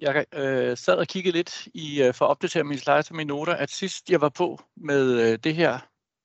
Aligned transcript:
Jeg 0.00 0.24
øh, 0.34 0.76
sad 0.76 0.94
og 0.94 1.06
kiggede 1.06 1.36
lidt 1.36 1.68
i, 1.74 2.02
øh, 2.02 2.14
for 2.14 2.24
at 2.24 2.30
opdatere 2.30 2.64
mine 2.64 2.80
slides 2.80 3.10
og 3.10 3.16
mine 3.16 3.28
noter, 3.28 3.54
at 3.54 3.70
sidst 3.70 4.10
jeg 4.10 4.20
var 4.20 4.28
på 4.28 4.60
med 4.76 5.20
øh, 5.20 5.38
det 5.44 5.54
her 5.54 5.78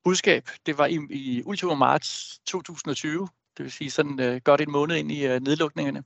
budskab, 0.04 0.48
det 0.66 0.78
var 0.78 0.86
i, 0.86 0.98
i 1.10 1.42
ultimo 1.44 1.74
marts 1.74 2.38
2020, 2.46 3.28
det 3.56 3.62
vil 3.64 3.72
sige 3.72 3.90
sådan 3.90 4.20
øh, 4.20 4.40
godt 4.44 4.60
en 4.60 4.72
måned 4.72 4.96
ind 4.96 5.12
i 5.12 5.26
øh, 5.26 5.40
nedlukningerne. 5.40 6.04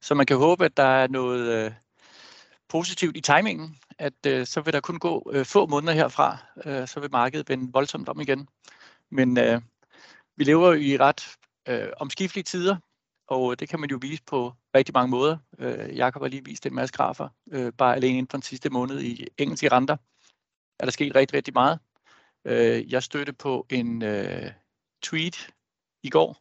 Så 0.00 0.14
man 0.14 0.26
kan 0.26 0.36
håbe, 0.36 0.64
at 0.64 0.76
der 0.76 0.82
er 0.82 1.06
noget 1.06 1.64
øh, 1.64 1.72
positivt 2.68 3.16
i 3.16 3.20
timingen, 3.20 3.76
at 3.98 4.26
øh, 4.26 4.46
så 4.46 4.60
vil 4.60 4.72
der 4.72 4.80
kun 4.80 4.98
gå 4.98 5.30
øh, 5.32 5.46
få 5.46 5.66
måneder 5.66 5.92
herfra, 5.92 6.36
øh, 6.64 6.88
så 6.88 7.00
vil 7.00 7.10
markedet 7.12 7.48
vende 7.48 7.72
voldsomt 7.72 8.08
om 8.08 8.20
igen. 8.20 8.48
Men 9.10 9.38
øh, 9.38 9.60
vi 10.36 10.44
lever 10.44 10.66
jo 10.66 10.80
i 10.80 10.96
ret 10.96 11.36
øh, 11.68 11.88
omskiftelige 11.96 12.44
tider, 12.44 12.76
og 13.26 13.52
øh, 13.52 13.56
det 13.58 13.68
kan 13.68 13.80
man 13.80 13.90
jo 13.90 13.98
vise 14.02 14.22
på 14.22 14.52
rigtig 14.74 14.92
mange 14.92 15.10
måder. 15.10 15.38
Øh, 15.58 15.96
Jakob 15.96 16.22
har 16.22 16.28
lige 16.28 16.44
vist 16.44 16.66
en 16.66 16.74
masse 16.74 16.92
grafer, 16.92 17.28
øh, 17.52 17.72
bare 17.72 17.96
alene 17.96 18.18
inden 18.18 18.30
for 18.30 18.36
den 18.36 18.42
sidste 18.42 18.70
måned 18.70 19.00
i 19.00 19.26
engelske 19.38 19.68
renter. 19.72 19.96
Er 20.80 20.84
der 20.84 20.92
sket 20.92 21.14
rigtig, 21.14 21.36
rigtig 21.36 21.54
meget. 21.54 21.78
Øh, 22.44 22.92
jeg 22.92 23.02
støtte 23.02 23.32
på 23.32 23.66
en 23.70 24.02
øh, 24.02 24.50
tweet 25.02 25.50
i 26.02 26.10
går, 26.10 26.36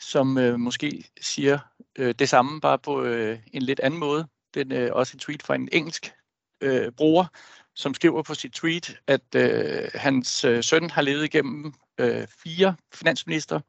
som 0.00 0.38
øh, 0.38 0.60
måske 0.60 1.04
siger 1.20 1.58
øh, 1.98 2.14
det 2.18 2.28
samme, 2.28 2.60
bare 2.60 2.78
på 2.78 3.02
øh, 3.02 3.38
en 3.52 3.62
lidt 3.62 3.80
anden 3.80 4.00
måde. 4.00 4.28
Den 4.54 4.72
er 4.72 4.86
øh, 4.86 4.90
også 4.92 5.14
en 5.16 5.18
tweet 5.18 5.42
fra 5.42 5.54
en 5.54 5.68
engelsk 5.72 6.12
øh, 6.60 6.92
bruger, 6.92 7.26
som 7.74 7.94
skriver 7.94 8.22
på 8.22 8.34
sit 8.34 8.52
tweet, 8.52 9.00
at 9.06 9.34
øh, 9.36 9.88
hans 9.94 10.44
øh, 10.44 10.62
søn 10.62 10.90
har 10.90 11.02
levet 11.02 11.24
igennem 11.24 11.74
øh, 11.98 12.26
fire 12.28 12.76
finansminister, 12.94 13.60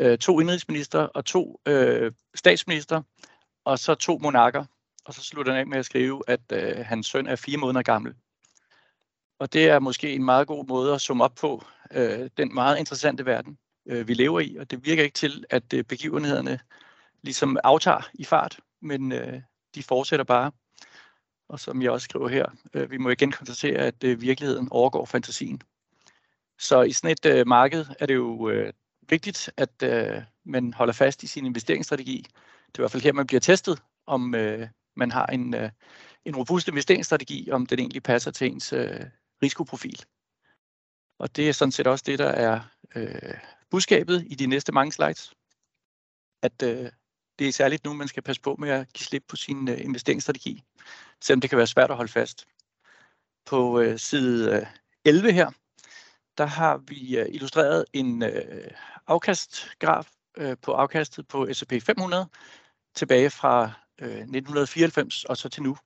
øh, 0.00 0.18
to 0.18 0.40
indrigsminister 0.40 1.00
og 1.00 1.24
to 1.24 1.60
øh, 1.66 2.12
statsminister, 2.34 3.02
og 3.64 3.78
så 3.78 3.94
to 3.94 4.18
monarker. 4.18 4.64
Og 5.04 5.14
så 5.14 5.22
slutter 5.22 5.52
han 5.52 5.60
af 5.60 5.66
med 5.66 5.78
at 5.78 5.86
skrive, 5.86 6.22
at 6.26 6.40
øh, 6.52 6.86
hans 6.86 7.06
søn 7.06 7.26
er 7.26 7.36
fire 7.36 7.56
måneder 7.56 7.82
gammel. 7.82 8.14
Og 9.38 9.52
det 9.52 9.68
er 9.68 9.78
måske 9.78 10.12
en 10.12 10.24
meget 10.24 10.46
god 10.46 10.66
måde 10.66 10.94
at 10.94 11.00
summe 11.00 11.24
op 11.24 11.34
på 11.34 11.64
øh, 11.90 12.30
den 12.36 12.54
meget 12.54 12.78
interessante 12.78 13.26
verden, 13.26 13.58
øh, 13.86 14.08
vi 14.08 14.14
lever 14.14 14.40
i. 14.40 14.56
Og 14.56 14.70
det 14.70 14.86
virker 14.86 15.02
ikke 15.02 15.14
til, 15.14 15.44
at 15.50 15.72
øh, 15.74 15.84
begivenhederne 15.84 16.60
ligesom 17.22 17.58
aftager 17.64 18.10
i 18.14 18.24
fart, 18.24 18.60
men 18.80 19.12
øh, 19.12 19.40
de 19.74 19.82
fortsætter 19.82 20.24
bare. 20.24 20.52
Og 21.48 21.60
som 21.60 21.82
jeg 21.82 21.90
også 21.90 22.04
skriver 22.04 22.28
her, 22.28 22.46
øh, 22.74 22.90
vi 22.90 22.96
må 22.96 23.10
igen 23.10 23.32
konstatere, 23.32 23.78
at 23.78 24.04
øh, 24.04 24.20
virkeligheden 24.20 24.68
overgår 24.70 25.04
fantasien. 25.04 25.62
Så 26.58 26.82
i 26.82 26.92
sådan 26.92 27.10
et 27.10 27.26
øh, 27.26 27.46
marked 27.46 27.86
er 27.98 28.06
det 28.06 28.14
jo 28.14 28.48
øh, 28.48 28.72
vigtigt, 29.10 29.50
at 29.56 29.82
øh, 29.82 30.22
man 30.44 30.74
holder 30.74 30.92
fast 30.92 31.22
i 31.22 31.26
sin 31.26 31.46
investeringsstrategi. 31.46 32.26
Det 32.66 32.78
er 32.78 32.80
i 32.80 32.82
hvert 32.82 32.90
fald 32.90 33.02
her, 33.02 33.12
man 33.12 33.26
bliver 33.26 33.40
testet, 33.40 33.82
om 34.06 34.34
øh, 34.34 34.68
man 34.96 35.12
har 35.12 35.26
en, 35.26 35.54
øh, 35.54 35.70
en 36.24 36.36
robust 36.36 36.68
investeringsstrategi, 36.68 37.50
om 37.50 37.66
den 37.66 37.78
egentlig 37.78 38.02
passer 38.02 38.30
til 38.30 38.46
ens 38.46 38.72
øh, 38.72 39.00
risikoprofil. 39.42 40.04
Og 41.18 41.36
det 41.36 41.48
er 41.48 41.52
sådan 41.52 41.72
set 41.72 41.86
også 41.86 42.04
det, 42.06 42.18
der 42.18 42.28
er 42.28 42.60
øh, 42.94 43.34
budskabet 43.70 44.24
i 44.26 44.34
de 44.34 44.46
næste 44.46 44.72
mange 44.72 44.92
slides. 44.92 45.34
At 46.42 46.62
øh, 46.62 46.90
det 47.38 47.48
er 47.48 47.52
særligt 47.52 47.84
nu, 47.84 47.92
man 47.92 48.08
skal 48.08 48.22
passe 48.22 48.42
på 48.42 48.56
med 48.58 48.68
at 48.70 48.92
give 48.92 49.06
slip 49.06 49.24
på 49.28 49.36
sin 49.36 49.68
øh, 49.68 49.80
investeringsstrategi, 49.80 50.62
selvom 51.20 51.40
det 51.40 51.50
kan 51.50 51.56
være 51.56 51.66
svært 51.66 51.90
at 51.90 51.96
holde 51.96 52.12
fast. 52.12 52.46
På 53.46 53.80
øh, 53.80 53.98
side 53.98 54.56
øh, 54.56 54.66
11 55.04 55.32
her, 55.32 55.50
der 56.38 56.46
har 56.46 56.76
vi 56.76 57.18
øh, 57.18 57.26
illustreret 57.28 57.84
en 57.92 58.22
øh, 58.22 58.70
afkastgraf 59.06 60.10
øh, 60.36 60.56
på 60.62 60.72
afkastet 60.72 61.28
på 61.28 61.48
S&P 61.52 61.72
500 61.82 62.26
tilbage 62.94 63.30
fra 63.30 63.72
øh, 64.00 64.08
1994 64.08 65.24
og 65.24 65.36
så 65.36 65.48
til 65.48 65.62
nu. 65.62 65.76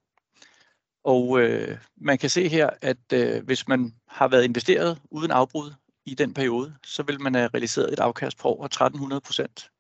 Og 1.04 1.40
øh, 1.40 1.78
man 1.96 2.18
kan 2.18 2.30
se 2.30 2.48
her, 2.48 2.70
at 2.82 3.12
øh, 3.12 3.44
hvis 3.44 3.68
man 3.68 3.94
har 4.08 4.28
været 4.28 4.44
investeret 4.44 4.98
uden 5.10 5.30
afbrud 5.30 5.72
i 6.06 6.14
den 6.14 6.34
periode, 6.34 6.76
så 6.84 7.02
vil 7.02 7.20
man 7.20 7.34
have 7.34 7.50
realiseret 7.54 7.92
et 7.92 7.98
afkast 7.98 8.38
på 8.38 8.48
over 8.48 8.64
1300 8.64 9.20
procent. 9.20 9.70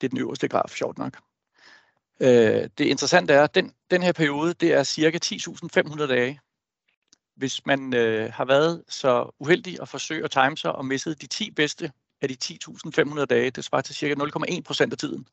Det 0.00 0.06
er 0.06 0.08
den 0.08 0.18
øverste 0.18 0.48
graf, 0.48 0.70
sjovt 0.70 0.98
nok. 0.98 1.18
Øh, 2.20 2.68
det 2.78 2.80
interessante 2.80 3.32
er, 3.34 3.44
at 3.44 3.54
den, 3.54 3.72
den 3.90 4.02
her 4.02 4.12
periode, 4.12 4.54
det 4.54 4.72
er 4.72 4.82
cirka 4.82 5.18
10.500 5.24 6.06
dage. 6.06 6.40
Hvis 7.36 7.66
man 7.66 7.94
øh, 7.94 8.32
har 8.32 8.44
været 8.44 8.84
så 8.88 9.34
uheldig 9.38 9.78
at 9.82 9.88
forsøge 9.88 10.24
at 10.24 10.30
time 10.30 10.56
sig 10.56 10.72
og 10.72 10.86
misset 10.86 11.20
de 11.20 11.26
10 11.26 11.50
bedste 11.50 11.92
af 12.20 12.28
de 12.28 12.36
10.500 12.44 13.24
dage, 13.24 13.50
det 13.50 13.64
svarer 13.64 13.82
til 13.82 13.94
cirka 13.94 14.14
0,1 14.14 14.60
procent 14.62 14.92
af 14.92 14.98
tiden. 14.98 15.28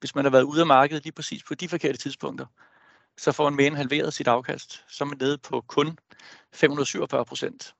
Hvis 0.00 0.14
man 0.14 0.24
har 0.24 0.30
været 0.30 0.42
ude 0.42 0.60
af 0.60 0.66
markedet 0.66 1.04
lige 1.04 1.12
præcis 1.12 1.42
på 1.42 1.54
de 1.54 1.68
forkerte 1.68 1.98
tidspunkter, 1.98 2.46
så 3.18 3.32
får 3.32 3.44
man 3.44 3.56
mere 3.56 3.66
end 3.66 3.76
halveret 3.76 4.14
sit 4.14 4.28
afkast. 4.28 4.84
Så 4.88 5.04
er 5.04 5.08
man 5.08 5.18
nede 5.20 5.38
på 5.38 5.60
kun 5.60 5.98
547 6.52 7.24
procent. 7.24 7.74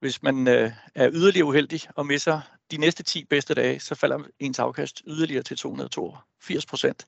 Hvis 0.00 0.22
man 0.22 0.48
øh, 0.48 0.72
er 0.94 1.10
yderligere 1.12 1.46
uheldig 1.46 1.80
og 1.96 2.06
misser 2.06 2.40
de 2.70 2.76
næste 2.76 3.02
10 3.02 3.24
bedste 3.24 3.54
dage, 3.54 3.80
så 3.80 3.94
falder 3.94 4.18
ens 4.38 4.58
afkast 4.58 5.02
yderligere 5.06 5.42
til 5.42 5.56
282 5.56 6.66
procent. 6.66 7.06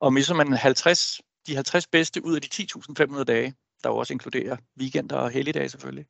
Og 0.00 0.12
misser 0.12 0.34
man 0.34 0.52
50, 0.52 1.20
de 1.46 1.54
50 1.54 1.86
bedste 1.86 2.24
ud 2.24 2.34
af 2.34 2.42
de 2.42 2.48
10.500 2.62 3.24
dage, 3.24 3.54
der 3.86 3.92
også 3.92 4.12
inkluderer 4.12 4.56
weekender 4.80 5.16
og 5.16 5.30
helligdage 5.30 5.68
selvfølgelig, 5.68 6.06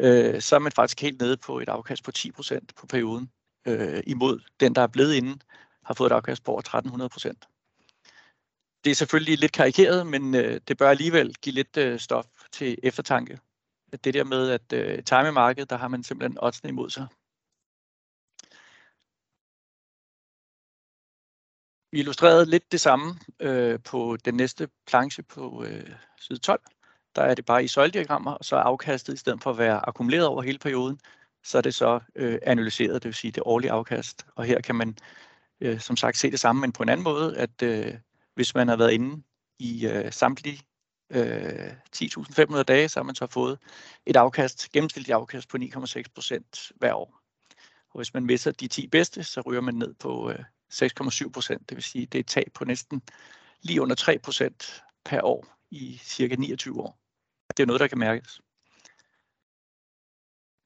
øh, 0.00 0.40
så 0.40 0.54
er 0.54 0.58
man 0.58 0.72
faktisk 0.72 1.00
helt 1.00 1.20
nede 1.20 1.36
på 1.36 1.60
et 1.60 1.68
afkast 1.68 2.04
på 2.04 2.10
10% 2.18 2.58
på 2.76 2.86
perioden, 2.86 3.30
øh, 3.66 4.02
imod 4.06 4.40
den, 4.60 4.74
der 4.74 4.82
er 4.82 4.86
blevet 4.86 5.14
inden, 5.14 5.42
har 5.84 5.94
fået 5.94 6.10
et 6.10 6.14
afkast 6.14 6.44
på 6.44 6.52
over 6.52 6.62
1300%. 6.62 7.46
Det 8.84 8.90
er 8.90 8.94
selvfølgelig 8.94 9.38
lidt 9.38 9.52
karikeret, 9.52 10.06
men 10.06 10.34
øh, 10.34 10.60
det 10.68 10.78
bør 10.78 10.90
alligevel 10.90 11.34
give 11.34 11.54
lidt 11.54 11.76
øh, 11.76 11.98
stof 11.98 12.26
til 12.52 12.78
eftertanke. 12.82 13.38
Det 14.04 14.14
der 14.14 14.24
med, 14.24 14.50
at 14.50 14.72
øh, 14.72 15.04
timemarkedet, 15.04 15.70
der 15.70 15.76
har 15.76 15.88
man 15.88 16.02
simpelthen 16.02 16.38
oddsene 16.42 16.70
imod 16.70 16.90
sig. 16.90 17.06
Vi 21.92 21.98
illustrerede 21.98 22.46
lidt 22.46 22.72
det 22.72 22.80
samme 22.80 23.14
øh, 23.40 23.78
på 23.84 24.16
den 24.24 24.34
næste 24.34 24.68
planche 24.86 25.22
på 25.22 25.64
øh, 25.64 25.90
side 26.20 26.38
12. 26.38 26.60
Der 27.16 27.22
er 27.22 27.34
det 27.34 27.44
bare 27.44 27.64
i 27.64 27.68
søjlediagrammer, 27.68 28.32
og 28.32 28.44
så 28.44 28.56
er 28.56 28.60
afkastet 28.60 29.14
i 29.14 29.16
stedet 29.16 29.42
for 29.42 29.50
at 29.50 29.58
være 29.58 29.88
akkumuleret 29.88 30.26
over 30.26 30.42
hele 30.42 30.58
perioden, 30.58 31.00
så 31.44 31.58
er 31.58 31.62
det 31.62 31.74
så 31.74 32.00
øh, 32.14 32.38
analyseret, 32.42 33.02
det 33.02 33.08
vil 33.08 33.14
sige 33.14 33.32
det 33.32 33.42
årlige 33.46 33.70
afkast. 33.70 34.26
Og 34.34 34.44
her 34.44 34.60
kan 34.60 34.74
man 34.74 34.96
øh, 35.60 35.80
som 35.80 35.96
sagt 35.96 36.18
se 36.18 36.30
det 36.30 36.40
samme, 36.40 36.60
men 36.60 36.72
på 36.72 36.82
en 36.82 36.88
anden 36.88 37.04
måde, 37.04 37.36
at 37.36 37.62
øh, 37.62 37.94
hvis 38.34 38.54
man 38.54 38.68
har 38.68 38.76
været 38.76 38.92
inde 38.92 39.22
i 39.58 39.86
øh, 39.86 40.12
samtlige 40.12 40.62
øh, 41.10 41.72
10.500 41.96 42.62
dage, 42.62 42.88
så 42.88 43.00
har 43.00 43.04
man 43.04 43.14
så 43.14 43.26
fået 43.26 43.58
et 44.06 44.16
afkast, 44.16 44.72
gennemsnitligt 44.72 45.14
afkast 45.14 45.48
på 45.48 45.56
9,6 45.56 46.02
procent 46.14 46.72
hver 46.76 46.94
år. 46.94 47.20
Og 47.90 47.98
hvis 47.98 48.14
man 48.14 48.26
misser 48.26 48.50
de 48.50 48.68
10 48.68 48.86
bedste, 48.86 49.24
så 49.24 49.40
ryger 49.40 49.60
man 49.60 49.74
ned 49.74 49.94
på 49.94 50.30
øh, 50.30 50.38
6,7 50.72 51.30
procent. 51.30 51.68
Det 51.68 51.76
vil 51.76 51.84
sige, 51.84 52.06
det 52.06 52.18
er 52.18 52.20
et 52.20 52.26
tab 52.26 52.52
på 52.54 52.64
næsten 52.64 53.02
lige 53.62 53.82
under 53.82 53.94
3 53.94 54.18
procent 54.18 54.82
per 55.04 55.22
år 55.22 55.46
i 55.70 56.00
cirka 56.04 56.34
29 56.34 56.80
år. 56.80 56.99
Det 57.60 57.64
er 57.64 57.66
noget, 57.66 57.80
der 57.80 57.88
kan 57.88 57.98
mærkes. 57.98 58.40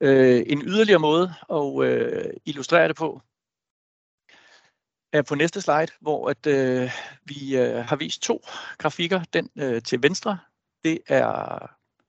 Øh, 0.00 0.42
en 0.46 0.62
yderligere 0.62 0.98
måde 0.98 1.34
at 1.50 1.84
øh, 1.84 2.34
illustrere 2.44 2.88
det 2.88 2.96
på, 2.96 3.20
er 5.12 5.22
på 5.22 5.34
næste 5.34 5.60
slide, 5.60 5.92
hvor 6.00 6.30
at, 6.30 6.46
øh, 6.46 6.90
vi 7.24 7.56
øh, 7.56 7.84
har 7.84 7.96
vist 7.96 8.22
to 8.22 8.44
grafikker. 8.78 9.24
Den 9.32 9.50
øh, 9.58 9.82
til 9.82 10.02
venstre, 10.02 10.38
det 10.84 10.98
er 11.06 11.58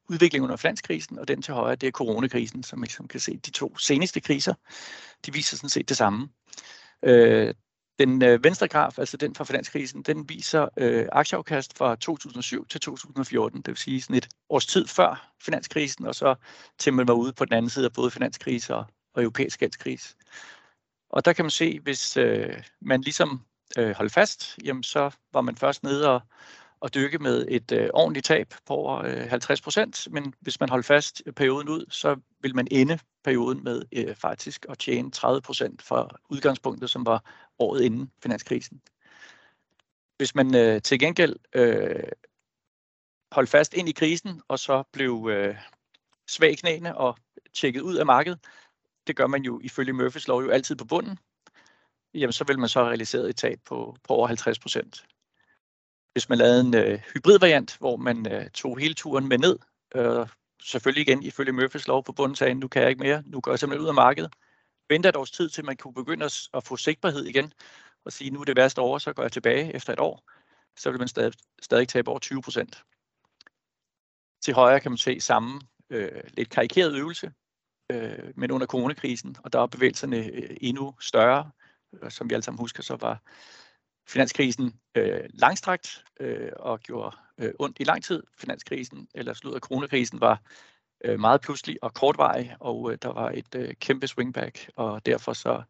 udviklingen 0.10 0.46
under 0.46 0.58
finanskrisen, 0.58 1.20
og 1.20 1.28
den 1.28 1.42
til 1.42 1.54
højre, 1.54 1.76
det 1.76 1.88
er 1.88 1.92
coronakrisen, 1.92 2.64
som 2.64 2.80
man 2.80 2.86
ligesom 2.86 3.08
kan 3.08 3.20
se. 3.20 3.38
De 3.38 3.52
to 3.52 3.78
seneste 3.78 4.20
kriser, 4.20 4.54
de 5.26 5.34
viser 5.34 5.58
sådan 5.58 5.70
set 5.70 5.90
det 5.90 5.98
samme. 5.98 6.30
Øh, 7.04 7.54
den 8.00 8.22
øh, 8.24 8.44
venstre 8.44 8.68
graf, 8.68 9.00
altså 9.00 9.18
den 9.18 9.36
fra 9.36 9.44
finanskrisen, 9.44 10.02
den 10.02 10.30
viser 10.30 10.68
øh, 10.78 11.08
aktieafkast 11.12 11.78
fra 11.78 11.96
2007 11.96 12.68
til 12.68 12.82
2014, 12.82 13.60
det 13.60 13.68
vil 13.68 13.78
sige 13.78 14.02
sådan 14.02 14.16
et 14.16 14.28
års 14.50 14.66
tid 14.66 14.88
før 14.88 15.32
finanskrisen, 15.42 16.06
og 16.06 16.16
så 16.16 16.36
til 16.80 16.94
man 16.94 17.08
var 17.08 17.14
ude 17.14 17.34
på 17.34 17.46
den 17.46 17.54
anden 17.54 17.70
side 17.70 17.86
af 17.86 17.94
både 17.94 18.12
finanskrise 18.12 18.76
og, 18.76 18.86
og 19.14 19.22
europæisk 19.22 19.60
gældskrise. 19.60 20.16
Og 21.10 21.26
der 21.26 21.34
kan 21.34 21.46
man 21.46 21.50
se, 21.52 21.80
hvis 21.80 22.18
øh, 22.18 22.64
man 22.82 23.02
ligesom 23.02 23.42
øh, 23.78 23.96
holdt 23.96 24.14
fast, 24.14 24.60
jamen 24.64 24.84
så 24.84 25.10
var 25.34 25.42
man 25.42 25.56
først 25.56 25.84
nede 25.84 26.10
og, 26.10 26.22
og 26.80 26.94
dykke 26.94 27.20
med 27.20 27.46
et 27.50 27.72
øh, 27.72 27.90
ordentligt 27.94 28.26
tab 28.26 28.54
på 28.66 28.74
over 28.74 28.98
øh, 28.98 29.30
50 29.30 29.62
procent, 29.62 30.08
men 30.12 30.34
hvis 30.40 30.60
man 30.60 30.70
holdt 30.70 30.86
fast 30.86 31.22
perioden 31.36 31.70
ud, 31.70 31.86
så 31.90 32.16
vil 32.42 32.56
man 32.56 32.68
ende 32.72 33.00
perioden 33.24 33.64
med 33.64 33.82
øh, 33.92 34.16
faktisk 34.16 34.66
at 34.70 34.80
tjene 34.80 35.12
30 35.12 35.42
procent 35.42 35.82
fra 35.82 36.10
udgangspunktet, 36.30 36.90
som 36.90 37.06
var 37.06 37.24
året 37.60 37.82
inden 37.82 38.12
finanskrisen. 38.24 38.82
Hvis 40.18 40.36
man 40.36 40.56
øh, 40.56 40.82
til 40.82 41.00
gengæld 41.00 41.36
øh, 41.56 42.04
holdt 43.32 43.50
fast 43.50 43.74
ind 43.74 43.90
i 43.90 43.92
krisen, 43.92 44.42
og 44.48 44.60
så 44.60 44.84
blev 44.94 45.30
øh, 45.32 45.56
svag 46.28 46.52
i 46.52 46.56
knæene 46.56 46.98
og 46.98 47.18
tjekket 47.54 47.82
ud 47.82 47.96
af 47.96 48.06
markedet, 48.06 48.40
det 49.08 49.16
gør 49.16 49.28
man 49.28 49.44
jo 49.44 49.60
ifølge 49.64 49.94
Murphys 49.94 50.28
lov 50.28 50.44
jo 50.44 50.50
altid 50.50 50.76
på 50.76 50.86
bunden, 50.86 51.20
jamen 52.14 52.34
så 52.34 52.44
vil 52.44 52.60
man 52.60 52.70
så 52.70 52.80
have 52.80 52.90
realiseret 52.90 53.30
et 53.30 53.36
tab 53.36 53.60
på, 53.66 53.96
på 54.04 54.14
over 54.14 54.28
50 54.28 54.60
procent. 54.60 55.06
Hvis 56.14 56.30
man 56.30 56.38
lavede 56.38 56.62
en 56.62 56.76
øh, 56.76 57.00
hybridvariant, 57.14 57.78
hvor 57.78 57.98
man 57.98 58.32
øh, 58.32 58.50
tog 58.50 58.78
hele 58.78 58.94
turen 58.94 59.28
med 59.28 59.38
ned, 59.38 59.60
øh, 59.96 60.28
selvfølgelig 60.62 61.02
igen 61.02 61.24
ifølge 61.24 61.52
Murphys 61.52 61.88
lov 61.88 62.04
på 62.04 62.12
bunden 62.12 62.36
sagde, 62.36 62.54
nu 62.54 62.68
kan 62.68 62.82
jeg 62.82 62.90
ikke 62.90 63.04
mere, 63.04 63.24
nu 63.26 63.42
går 63.42 63.52
jeg 63.52 63.60
simpelthen 63.60 63.84
ud 63.84 63.88
af 63.88 63.94
markedet. 63.94 64.34
Venter 64.90 65.10
et 65.10 65.16
års 65.16 65.32
tid 65.32 65.50
til, 65.50 65.66
man 65.66 65.78
kunne 65.78 65.94
begynde 65.94 66.26
at, 66.26 66.50
at 66.54 66.64
få 66.64 66.78
sigtbarhed 66.78 67.26
igen, 67.26 67.54
og 68.06 68.12
sige, 68.12 68.30
nu 68.32 68.42
er 68.42 68.46
det 68.46 68.56
værste 68.56 68.80
over, 68.80 69.00
så 69.00 69.14
går 69.14 69.24
jeg 69.24 69.32
tilbage 69.32 69.76
efter 69.76 69.94
et 69.94 70.00
år, 70.00 70.32
så 70.76 70.92
vil 70.92 71.00
man 71.00 71.08
stadig, 71.08 71.34
stadig 71.62 71.88
tabe 71.88 72.10
over 72.10 72.20
20 72.20 72.42
procent. 72.42 72.84
Til 74.42 74.54
højre 74.54 74.80
kan 74.80 74.92
man 74.92 74.98
se 74.98 75.20
samme 75.20 75.62
øh, 75.90 76.22
lidt 76.34 76.50
karikeret 76.50 76.96
øvelse, 76.96 77.34
øh, 77.92 78.34
men 78.36 78.52
under 78.52 78.68
coronakrisen, 78.68 79.36
og 79.44 79.54
der 79.54 79.60
er 79.60 79.68
bevægelserne 79.68 80.18
øh, 80.18 80.58
endnu 80.62 80.96
større. 81.00 81.52
Som 82.10 82.30
vi 82.30 82.34
alle 82.34 82.44
sammen 82.44 82.60
husker, 82.60 82.84
så 82.84 82.96
var 82.96 83.22
finanskrisen 84.08 84.80
øh, 84.96 85.22
langstrakt 85.34 86.04
øh, 86.20 86.52
og 86.56 86.80
gjorde 86.80 87.18
øh, 87.38 87.54
ondt 87.60 87.80
i 87.80 87.84
lang 87.84 88.04
tid. 88.04 88.24
Finanskrisen, 88.38 89.08
eller 89.16 89.34
sludder 89.34 89.60
coronakrisen, 89.60 90.22
var 90.22 90.42
øh, 91.06 91.20
meget 91.20 91.42
pludselig 91.42 91.84
og 91.84 91.94
kortvarig, 91.94 92.56
og 92.60 92.92
øh, 92.92 92.98
der 93.02 93.10
var 93.10 93.30
et 93.30 93.56
øh, 93.56 93.74
kæmpe 93.74 94.08
swingback, 94.08 94.70
og 94.76 95.06
derfor 95.06 95.34
så 95.34 95.64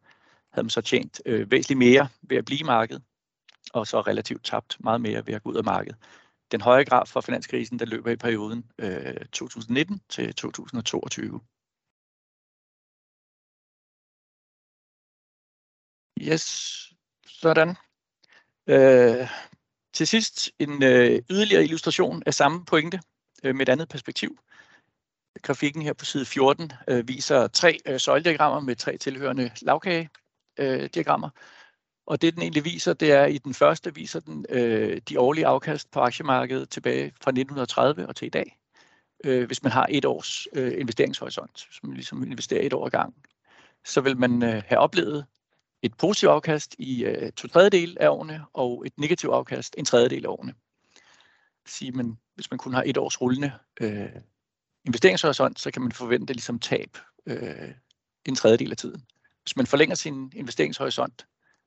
havde 0.52 0.64
man 0.64 0.70
så 0.70 0.80
tjent 0.80 1.20
øh, 1.26 1.50
væsentligt 1.50 1.78
mere 1.78 2.08
ved 2.22 2.36
at 2.36 2.44
blive 2.44 2.60
i 2.60 2.62
markedet, 2.62 3.02
og 3.72 3.86
så 3.86 4.00
relativt 4.00 4.44
tabt 4.44 4.76
meget 4.80 5.00
mere 5.00 5.26
ved 5.26 5.34
at 5.34 5.42
gå 5.42 5.50
ud 5.50 5.56
af 5.56 5.64
markedet. 5.64 5.96
Den 6.52 6.60
høje 6.60 6.84
graf 6.84 7.08
for 7.08 7.20
finanskrisen, 7.20 7.78
der 7.78 7.86
løber 7.86 8.10
i 8.10 8.16
perioden 8.16 8.70
øh, 8.78 9.26
2019 9.32 10.00
til 10.08 10.34
2022. 10.34 11.40
Yes, 16.20 16.44
sådan. 17.26 17.76
Øh, 18.68 19.28
til 19.92 20.06
sidst 20.06 20.50
en 20.58 20.82
øh, 20.82 21.22
yderligere 21.30 21.64
illustration 21.64 22.22
af 22.26 22.34
samme 22.34 22.64
pointe 22.64 23.00
øh, 23.44 23.54
med 23.54 23.68
et 23.68 23.72
andet 23.72 23.88
perspektiv. 23.88 24.38
Grafikken 25.42 25.82
her 25.82 25.92
på 25.92 26.04
side 26.04 26.24
14 26.24 26.72
øh, 26.88 27.08
viser 27.08 27.46
tre 27.46 27.78
øh, 27.86 28.00
søjlediagrammer 28.00 28.60
med 28.60 28.76
tre 28.76 28.98
tilhørende 28.98 29.50
lavkagediagrammer. 29.62 31.28
Øh, 31.28 31.42
og 32.06 32.22
det 32.22 32.34
den 32.34 32.42
egentlig 32.42 32.64
viser, 32.64 32.92
det 32.92 33.12
er 33.12 33.26
i 33.26 33.38
den 33.38 33.54
første 33.54 33.94
viser 33.94 34.20
den 34.20 34.46
øh, 34.48 35.00
de 35.08 35.20
årlige 35.20 35.46
afkast 35.46 35.90
på 35.90 36.00
aktiemarkedet 36.00 36.70
tilbage 36.70 37.04
fra 37.04 37.30
1930 37.30 38.08
og 38.08 38.16
til 38.16 38.26
i 38.26 38.30
dag. 38.30 38.58
Øh, 39.24 39.46
hvis 39.46 39.62
man 39.62 39.72
har 39.72 39.86
et 39.90 40.04
års 40.04 40.46
øh, 40.52 40.80
investeringshorisont, 40.80 41.66
hvis 41.68 41.82
man 41.82 41.94
ligesom 41.94 42.22
investerer 42.22 42.66
et 42.66 42.72
år 42.72 42.86
ad 42.86 42.90
gang, 42.90 43.14
så 43.84 44.00
vil 44.00 44.16
man 44.16 44.42
øh, 44.42 44.62
have 44.66 44.78
oplevet 44.78 45.26
et 45.82 45.96
positivt 45.96 46.30
afkast 46.30 46.74
i 46.78 47.04
øh, 47.04 47.32
to 47.32 47.48
tredjedel 47.48 47.96
af 48.00 48.08
årene, 48.08 48.44
og 48.52 48.86
et 48.86 48.92
negativt 48.98 49.32
afkast 49.32 49.74
en 49.78 49.84
tredjedel 49.84 50.24
af 50.24 50.28
årene. 50.28 50.54
Sige, 51.66 51.92
men 51.92 52.18
hvis 52.34 52.50
man 52.50 52.58
kun 52.58 52.74
har 52.74 52.82
et 52.86 52.98
års 52.98 53.20
rullende 53.20 53.52
øh, 53.80 54.08
investeringshorisont, 54.86 55.60
så 55.60 55.70
kan 55.70 55.82
man 55.82 55.92
forvente 55.92 56.32
ligesom 56.32 56.58
tab 56.58 56.98
øh, 57.26 57.70
en 58.24 58.34
tredjedel 58.34 58.70
af 58.70 58.76
tiden. 58.76 59.02
Hvis 59.42 59.56
man 59.56 59.66
forlænger 59.66 59.94
sin 59.94 60.32
investeringshorisont 60.34 61.26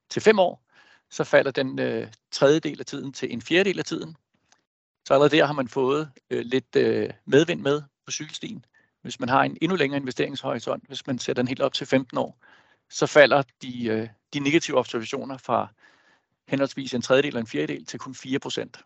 til 0.09 0.21
fem 0.21 0.39
år, 0.39 0.63
så 1.09 1.23
falder 1.23 1.51
den 1.51 1.79
øh, 1.79 2.07
tredjedel 2.31 2.79
af 2.79 2.85
tiden 2.85 3.13
til 3.13 3.33
en 3.33 3.41
fjerdedel 3.41 3.79
af 3.79 3.85
tiden. 3.85 4.15
Så 5.05 5.13
allerede 5.13 5.37
der 5.37 5.45
har 5.45 5.53
man 5.53 5.67
fået 5.67 6.11
øh, 6.29 6.45
lidt 6.45 6.75
øh, 6.75 7.09
medvind 7.25 7.61
med 7.61 7.81
på 8.05 8.11
cykelstien. 8.11 8.65
Hvis 9.01 9.19
man 9.19 9.29
har 9.29 9.43
en 9.43 9.57
endnu 9.61 9.75
længere 9.75 9.99
investeringshorisont, 9.99 10.87
hvis 10.87 11.07
man 11.07 11.19
sætter 11.19 11.43
den 11.43 11.47
helt 11.47 11.61
op 11.61 11.73
til 11.73 11.87
15 11.87 12.17
år, 12.17 12.37
så 12.89 13.05
falder 13.05 13.43
de, 13.61 13.85
øh, 13.85 14.07
de 14.33 14.39
negative 14.39 14.77
observationer 14.77 15.37
fra 15.37 15.67
henholdsvis 16.47 16.93
en 16.93 17.01
tredjedel 17.01 17.35
og 17.35 17.39
en 17.39 17.47
fjerdedel 17.47 17.85
til 17.85 17.99
kun 17.99 18.15
4 18.15 18.39
procent. 18.39 18.77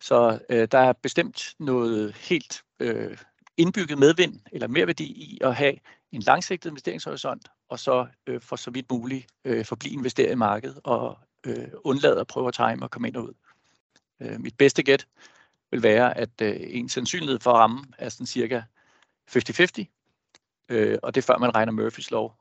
Så 0.00 0.38
øh, 0.50 0.68
der 0.72 0.78
er 0.78 0.92
bestemt 0.92 1.54
noget 1.58 2.14
helt 2.14 2.62
øh, 2.80 3.16
indbygget 3.60 3.98
medvind 3.98 4.40
eller 4.52 4.68
mere 4.68 4.86
værdi 4.86 5.04
i 5.04 5.38
at 5.40 5.54
have 5.54 5.74
en 6.12 6.22
langsigtet 6.22 6.70
investeringshorisont, 6.70 7.48
og 7.68 7.78
så 7.78 8.06
øh, 8.26 8.40
for 8.40 8.56
så 8.56 8.70
vidt 8.70 8.90
muligt 8.90 9.26
øh, 9.44 9.64
forblive 9.64 9.94
investeret 9.94 10.32
i 10.32 10.34
markedet 10.34 10.80
og 10.84 11.18
øh, 11.46 11.68
undlade 11.84 12.20
at 12.20 12.26
prøve 12.26 12.48
at 12.48 12.54
time 12.54 12.82
og 12.82 12.90
komme 12.90 13.08
ind 13.08 13.16
og 13.16 13.24
ud. 13.24 13.34
Øh, 14.20 14.40
mit 14.40 14.56
bedste 14.56 14.82
gæt 14.82 15.06
vil 15.70 15.82
være, 15.82 16.16
at 16.16 16.30
øh, 16.42 16.56
en 16.60 16.88
sandsynlighed 16.88 17.40
for 17.40 17.50
at 17.50 17.56
ramme 17.56 17.84
er 17.98 18.08
sådan 18.08 18.26
cirka 18.26 18.62
50-50, 19.30 19.84
øh, 20.68 20.98
og 21.02 21.14
det 21.14 21.20
er 21.20 21.26
før 21.26 21.38
man 21.38 21.54
regner 21.54 21.72
Murphys 21.72 22.10
lov 22.10 22.34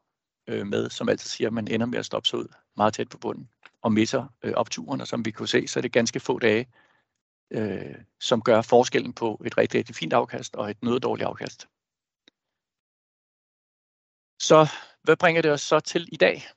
øh, 0.48 0.68
med, 0.68 0.89
som 0.89 1.10
altid 1.10 1.30
siger, 1.30 1.48
at 1.48 1.54
man 1.54 1.68
ender 1.68 1.86
med 1.86 2.00
at 2.00 2.06
stoppe 2.06 2.30
sig 2.30 2.39
ud 2.39 2.48
meget 2.77 2.94
tæt 2.94 3.10
på 3.10 3.18
bunden 3.18 3.50
og 3.81 3.92
misser 3.92 4.25
øh, 4.44 4.54
opturen, 4.54 5.01
og 5.01 5.07
som 5.07 5.25
vi 5.25 5.31
kunne 5.31 5.48
se, 5.48 5.68
så 5.68 5.80
er 5.80 5.81
det 5.81 5.92
ganske 5.92 6.19
få 6.19 6.39
dage, 6.39 6.68
øh, 7.51 7.96
som 8.19 8.42
gør 8.42 8.62
forskellen 8.62 9.13
på 9.13 9.42
et 9.46 9.57
rigtig, 9.57 9.78
rigtig 9.78 9.96
fint 9.96 10.13
afkast 10.13 10.56
og 10.56 10.69
et 10.69 10.84
noget 10.84 11.04
dårligt 11.04 11.28
afkast. 11.28 11.68
Så 14.40 14.68
hvad 15.04 15.18
bringer 15.18 15.42
det 15.42 15.51
os 15.51 15.62
så 15.62 15.80
til 15.80 16.10
i 16.12 16.18
dag? 16.18 16.48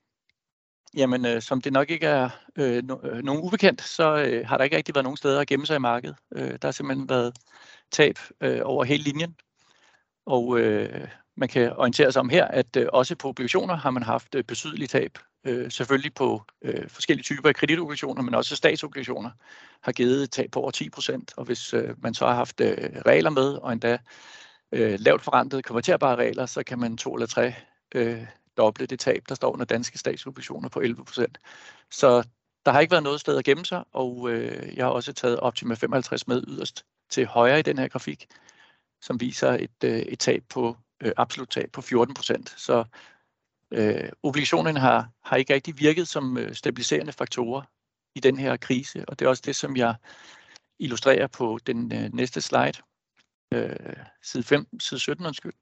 Jamen, 0.94 1.26
øh, 1.26 1.42
som 1.42 1.60
det 1.60 1.72
nok 1.72 1.90
ikke 1.90 2.06
er 2.06 2.30
øh, 2.56 2.84
no, 2.84 2.96
øh, 3.02 3.22
nogen 3.22 3.42
ubekendt, 3.42 3.82
så 3.82 4.16
øh, 4.16 4.48
har 4.48 4.56
der 4.56 4.64
ikke 4.64 4.76
rigtig 4.76 4.94
været 4.94 5.04
nogen 5.04 5.16
steder 5.16 5.40
at 5.40 5.46
gemme 5.46 5.66
sig 5.66 5.76
i 5.76 5.78
markedet. 5.78 6.16
Øh, 6.34 6.50
der 6.50 6.66
har 6.66 6.72
simpelthen 6.72 7.08
været 7.08 7.36
tab 7.90 8.18
øh, 8.40 8.60
over 8.64 8.84
hele 8.84 9.02
linjen. 9.02 9.36
Og 10.26 10.58
øh, 10.60 11.08
man 11.36 11.48
kan 11.48 11.72
orientere 11.76 12.12
sig 12.12 12.20
om 12.20 12.28
her, 12.28 12.44
at 12.44 12.76
øh, 12.76 12.86
også 12.92 13.16
på 13.16 13.28
obligationer 13.28 13.74
har 13.74 13.90
man 13.90 14.02
haft 14.02 14.34
øh, 14.34 14.44
betydelige 14.44 14.88
tab. 14.88 15.18
Øh, 15.44 15.70
selvfølgelig 15.70 16.14
på 16.14 16.42
øh, 16.62 16.88
forskellige 16.88 17.24
typer 17.24 17.48
af 17.48 17.54
kreditobligationer, 17.54 18.22
men 18.22 18.34
også 18.34 18.56
statsobligationer 18.56 19.30
har 19.80 19.92
givet 19.92 20.30
tab 20.30 20.50
på 20.50 20.60
over 20.60 20.70
10 20.70 20.90
procent. 20.90 21.32
Og 21.36 21.44
hvis 21.44 21.74
øh, 21.74 22.02
man 22.02 22.14
så 22.14 22.26
har 22.26 22.34
haft 22.34 22.60
øh, 22.60 22.76
regler 23.06 23.30
med, 23.30 23.54
og 23.54 23.72
endda 23.72 23.98
øh, 24.72 25.00
lavt 25.00 25.22
forrentede 25.22 25.62
konverterbare 25.62 26.16
regler, 26.16 26.46
så 26.46 26.62
kan 26.62 26.78
man 26.78 26.96
to 26.96 27.14
eller 27.14 27.26
tre 27.26 27.54
øh, 27.94 28.26
doble 28.56 28.86
det 28.86 29.00
tab, 29.00 29.22
der 29.28 29.34
står 29.34 29.52
under 29.52 29.64
danske 29.64 29.98
statsobligationer 29.98 30.68
på 30.68 30.80
11 30.80 31.04
procent. 31.04 31.38
Så 31.90 32.22
der 32.66 32.72
har 32.72 32.80
ikke 32.80 32.90
været 32.90 33.02
noget 33.02 33.20
sted 33.20 33.38
at 33.38 33.44
gemme 33.44 33.64
sig, 33.64 33.84
og 33.92 34.30
øh, 34.30 34.76
jeg 34.76 34.84
har 34.84 34.90
også 34.90 35.12
taget 35.12 35.40
Optima 35.40 35.74
55 35.74 36.28
med 36.28 36.44
yderst 36.48 36.84
til 37.10 37.26
højre 37.26 37.58
i 37.58 37.62
den 37.62 37.78
her 37.78 37.88
grafik, 37.88 38.26
som 39.00 39.20
viser 39.20 39.50
et, 39.52 39.84
øh, 39.84 39.98
et 39.98 40.18
tab 40.18 40.44
på 40.48 40.76
øh, 41.00 41.12
absolut 41.16 41.48
tab 41.48 41.70
på 41.72 41.80
14 41.80 42.14
procent. 42.14 42.54
Så 42.56 42.84
øh, 43.72 44.08
obligationerne 44.22 44.80
har, 44.80 45.08
har 45.24 45.36
ikke 45.36 45.54
rigtig 45.54 45.78
virket 45.78 46.08
som 46.08 46.38
øh, 46.38 46.54
stabiliserende 46.54 47.12
faktorer 47.12 47.62
i 48.14 48.20
den 48.20 48.36
her 48.36 48.56
krise, 48.56 49.04
og 49.08 49.18
det 49.18 49.24
er 49.24 49.28
også 49.28 49.42
det, 49.46 49.56
som 49.56 49.76
jeg 49.76 49.94
illustrerer 50.78 51.26
på 51.26 51.58
den 51.66 51.92
øh, 51.92 52.10
næste 52.14 52.40
slide, 52.40 52.82
øh, 53.54 53.96
side 54.22 54.42
5, 54.42 54.80
side 54.80 55.00
17, 55.00 55.26
undskyld, 55.26 55.52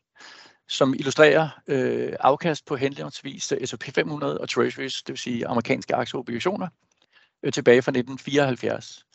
som 0.68 0.94
illustrerer 0.94 1.48
øh, 1.66 2.12
afkast 2.20 2.66
på 2.66 2.76
henholdsvis 2.76 3.52
S&P 3.64 3.84
500 3.94 4.40
og 4.40 4.48
Treasuries, 4.48 5.02
det 5.02 5.12
vil 5.12 5.18
sige 5.18 5.46
amerikanske 5.46 5.94
aktieobligationer, 5.94 6.68
øh, 7.42 7.52
tilbage 7.52 7.82
fra 7.82 7.90
1974. 7.90 9.06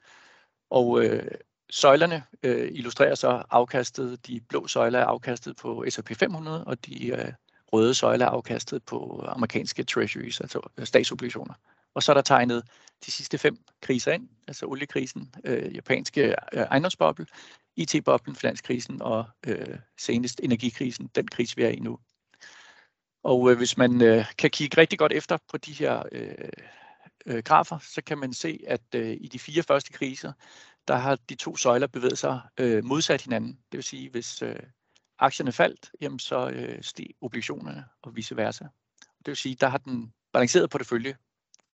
Og 0.69 1.03
øh, 1.03 1.31
Søjlerne 1.69 2.23
øh, 2.43 2.67
illustrerer 2.71 3.15
så 3.15 3.43
afkastet, 3.49 4.27
de 4.27 4.41
blå 4.49 4.67
søjler 4.67 4.99
er 4.99 5.05
afkastet 5.05 5.55
på 5.55 5.85
S&P 5.89 6.15
500, 6.17 6.63
og 6.63 6.85
de 6.85 7.07
øh, 7.07 7.33
røde 7.73 7.93
søjle 7.93 8.25
afkastet 8.25 8.83
på 8.83 9.25
amerikanske 9.27 9.83
treasuries, 9.83 10.41
altså 10.41 10.69
øh, 10.77 10.85
statsobligationer. 10.85 11.53
Og 11.93 12.03
så 12.03 12.11
er 12.11 12.13
der 12.13 12.21
tegnet 12.21 12.63
de 13.05 13.11
sidste 13.11 13.37
fem 13.37 13.57
kriser 13.81 14.11
ind, 14.11 14.29
altså 14.47 14.65
oliekrisen, 14.65 15.33
øh, 15.43 15.75
japanske 15.75 16.27
øh, 16.27 16.35
ejendomsboble, 16.53 17.25
IT-boblen, 17.75 18.35
finanskrisen 18.35 19.01
og 19.01 19.25
øh, 19.47 19.77
senest 19.99 20.39
energikrisen, 20.43 21.09
den 21.15 21.27
krise 21.27 21.55
vi 21.55 21.63
er 21.63 21.69
i 21.69 21.79
nu. 21.79 21.99
Og 23.23 23.51
øh, 23.51 23.57
hvis 23.57 23.77
man 23.77 24.01
øh, 24.01 24.25
kan 24.37 24.49
kigge 24.49 24.77
rigtig 24.77 24.99
godt 24.99 25.13
efter 25.13 25.37
på 25.51 25.57
de 25.57 25.73
her 25.73 26.03
øh, 26.11 26.49
øh, 27.25 27.43
grafer, 27.43 27.77
så 27.79 28.01
kan 28.01 28.17
man 28.17 28.33
se, 28.33 28.59
at 28.67 28.81
øh, 28.95 29.17
i 29.21 29.27
de 29.27 29.39
fire 29.39 29.63
første 29.63 29.93
kriser, 29.93 30.33
der 30.87 30.95
har 30.95 31.15
de 31.29 31.35
to 31.35 31.55
søjler 31.55 31.87
bevæget 31.87 32.17
sig 32.17 32.41
øh, 32.59 32.83
modsat 32.83 33.21
hinanden. 33.21 33.59
Det 33.71 33.77
vil 33.77 33.83
sige, 33.83 34.09
hvis 34.09 34.41
øh, 34.41 34.59
aktierne 35.19 35.51
faldt, 35.51 35.91
jamen 36.01 36.19
så 36.19 36.49
øh, 36.49 36.83
steg 36.83 37.07
obligationerne 37.21 37.85
og 38.01 38.15
vice 38.15 38.37
versa. 38.37 38.63
Det 38.99 39.27
vil 39.27 39.35
sige, 39.35 39.55
der 39.55 39.67
har 39.67 39.77
den 39.77 40.13
balancerede 40.33 40.67
portefølje 40.67 41.15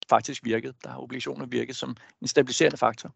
faktisk 0.08 0.44
virket. 0.44 0.74
Der 0.84 0.90
har 0.90 0.98
obligationer 0.98 1.46
virket 1.46 1.76
som 1.76 1.96
en 2.20 2.28
stabiliserende 2.28 2.76
faktor. 2.76 3.14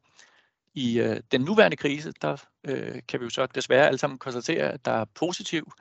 I 0.74 1.00
øh, 1.00 1.20
den 1.32 1.40
nuværende 1.40 1.76
krise, 1.76 2.12
der 2.22 2.36
øh, 2.64 3.02
kan 3.08 3.20
vi 3.20 3.24
jo 3.24 3.30
så 3.30 3.46
desværre 3.46 3.86
alle 3.86 3.98
sammen 3.98 4.18
konstatere, 4.18 4.72
at 4.72 4.84
der 4.84 4.92
er 4.92 5.04
positiv 5.04 5.72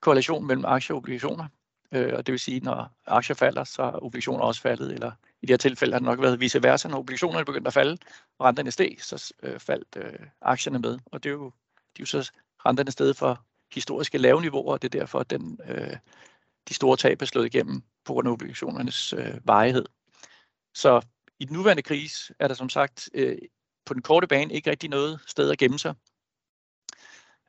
korrelation 0.00 0.46
mellem 0.46 0.64
aktier 0.64 0.94
og 0.94 0.98
obligationer. 0.98 1.48
Øh, 1.92 2.12
og 2.16 2.26
det 2.26 2.32
vil 2.32 2.40
sige, 2.40 2.60
når 2.60 2.90
aktier 3.06 3.36
falder, 3.36 3.64
så 3.64 3.82
er 3.82 4.04
obligationer 4.04 4.44
også 4.44 4.60
faldet, 4.60 4.92
eller 4.92 5.12
i 5.42 5.46
det 5.46 5.50
her 5.50 5.56
tilfælde 5.56 5.92
har 5.92 5.98
det 5.98 6.06
nok 6.06 6.20
været 6.20 6.40
vice 6.40 6.62
versa, 6.62 6.88
når 6.88 6.98
obligationerne 6.98 7.44
begyndte 7.44 7.68
at 7.68 7.74
falde, 7.74 7.98
og 8.38 8.46
renterne 8.46 8.70
steg, 8.70 8.96
så 8.98 9.34
øh, 9.42 9.60
faldt 9.60 9.96
øh, 9.96 10.26
aktierne 10.40 10.78
med. 10.78 10.98
Og 11.06 11.22
det 11.22 11.28
er 11.30 11.34
jo, 11.34 11.44
de 11.96 12.00
er 12.00 12.00
jo 12.00 12.06
så 12.06 12.32
renterne 12.66 12.90
sted 12.90 13.14
for 13.14 13.44
historiske 13.74 14.18
lave 14.18 14.40
niveauer, 14.40 14.72
og 14.72 14.82
det 14.82 14.94
er 14.94 14.98
derfor, 14.98 15.20
at 15.20 15.30
den, 15.30 15.58
øh, 15.68 15.96
de 16.68 16.74
store 16.74 16.96
tab 16.96 17.22
er 17.22 17.26
slået 17.26 17.46
igennem 17.46 17.82
på 18.04 18.12
grund 18.12 18.28
af 18.28 18.32
obligationernes 18.32 19.12
øh, 19.12 19.38
varighed. 19.44 19.84
Så 20.74 21.00
i 21.38 21.44
den 21.44 21.56
nuværende 21.56 21.82
krise 21.82 22.34
er 22.38 22.48
der 22.48 22.54
som 22.54 22.68
sagt 22.68 23.08
øh, 23.14 23.38
på 23.86 23.94
den 23.94 24.02
korte 24.02 24.26
bane 24.26 24.54
ikke 24.54 24.70
rigtig 24.70 24.90
noget 24.90 25.20
sted 25.26 25.50
at 25.50 25.58
gemme 25.58 25.78
sig. 25.78 25.94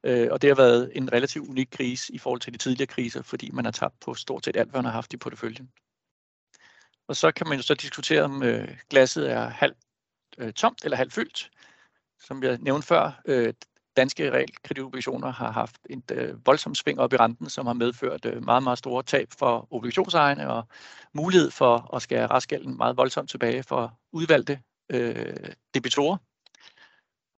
Øh, 0.03 0.27
og 0.32 0.42
det 0.42 0.50
har 0.50 0.56
været 0.56 0.92
en 0.96 1.13
relativt 1.13 1.50
unik 1.50 1.68
krise 1.72 2.13
i 2.13 2.18
forhold 2.18 2.42
til 2.42 2.53
de 2.53 2.58
tidligere 2.58 2.88
kriser, 2.88 3.22
fordi 3.22 3.51
man 3.51 3.65
har 3.65 3.72
tabt 3.72 4.00
på 4.00 4.13
stort 4.13 4.46
set 4.46 4.58
alt, 4.58 4.70
hvad 4.70 4.82
man 4.82 4.86
har 4.86 4.92
haft 4.92 5.13
i 5.13 5.18
porteføljen. 5.18 5.72
Og 7.08 7.15
så 7.15 7.32
kan 7.32 7.48
man 7.48 7.58
jo 7.58 7.63
så 7.63 7.74
diskutere, 7.74 8.22
om 8.22 8.44
øh, 8.44 8.77
glasset 8.89 9.32
er 9.32 9.50
halvt 9.50 9.77
øh, 10.38 10.53
tomt 10.53 10.84
eller 10.84 10.98
halvt 10.98 11.13
fyldt. 11.13 11.51
Som 12.20 12.44
jeg 12.44 12.58
nævnte 12.58 12.88
før, 12.88 13.22
øh, 13.25 13.53
danske 13.97 14.31
realkreditobligationer 14.31 15.31
har 15.31 15.51
haft 15.51 15.77
et 15.89 16.12
øh, 16.12 16.45
voldsomt 16.45 16.77
sving 16.77 17.00
op 17.00 17.13
i 17.13 17.17
renten, 17.17 17.50
som 17.50 17.65
har 17.65 17.73
medført 17.73 18.25
øh, 18.25 18.43
meget, 18.43 18.63
meget 18.63 18.77
store 18.77 19.03
tab 19.03 19.27
for 19.39 19.67
obligationsejerne 19.71 20.50
og 20.50 20.67
mulighed 21.13 21.51
for 21.51 21.95
at 21.95 22.01
skære 22.01 22.27
restgælden 22.27 22.77
meget 22.77 22.97
voldsomt 22.97 23.29
tilbage 23.29 23.63
for 23.63 24.00
udvalgte 24.12 24.59
øh, 24.89 25.53
debitorer. 25.73 26.17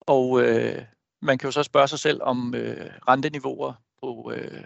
Og 0.01 0.41
øh, 0.41 0.81
man 1.22 1.38
kan 1.38 1.48
jo 1.48 1.51
så 1.51 1.63
spørge 1.63 1.88
sig 1.88 2.00
selv, 2.00 2.22
om 2.24 2.55
øh, 2.55 2.89
renteniveauer 3.07 3.74
på 4.01 4.31
øh, 4.36 4.63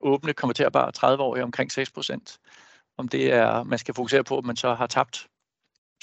åbne 0.00 0.32
konverterbare 0.32 0.92
30-årige 0.96 1.44
omkring 1.44 1.70
6% 1.78 2.38
om 2.96 3.08
det 3.08 3.32
er, 3.32 3.62
man 3.62 3.78
skal 3.78 3.94
fokusere 3.94 4.24
på, 4.24 4.38
at 4.38 4.44
man 4.44 4.56
så 4.56 4.74
har 4.74 4.86
tabt 4.86 5.26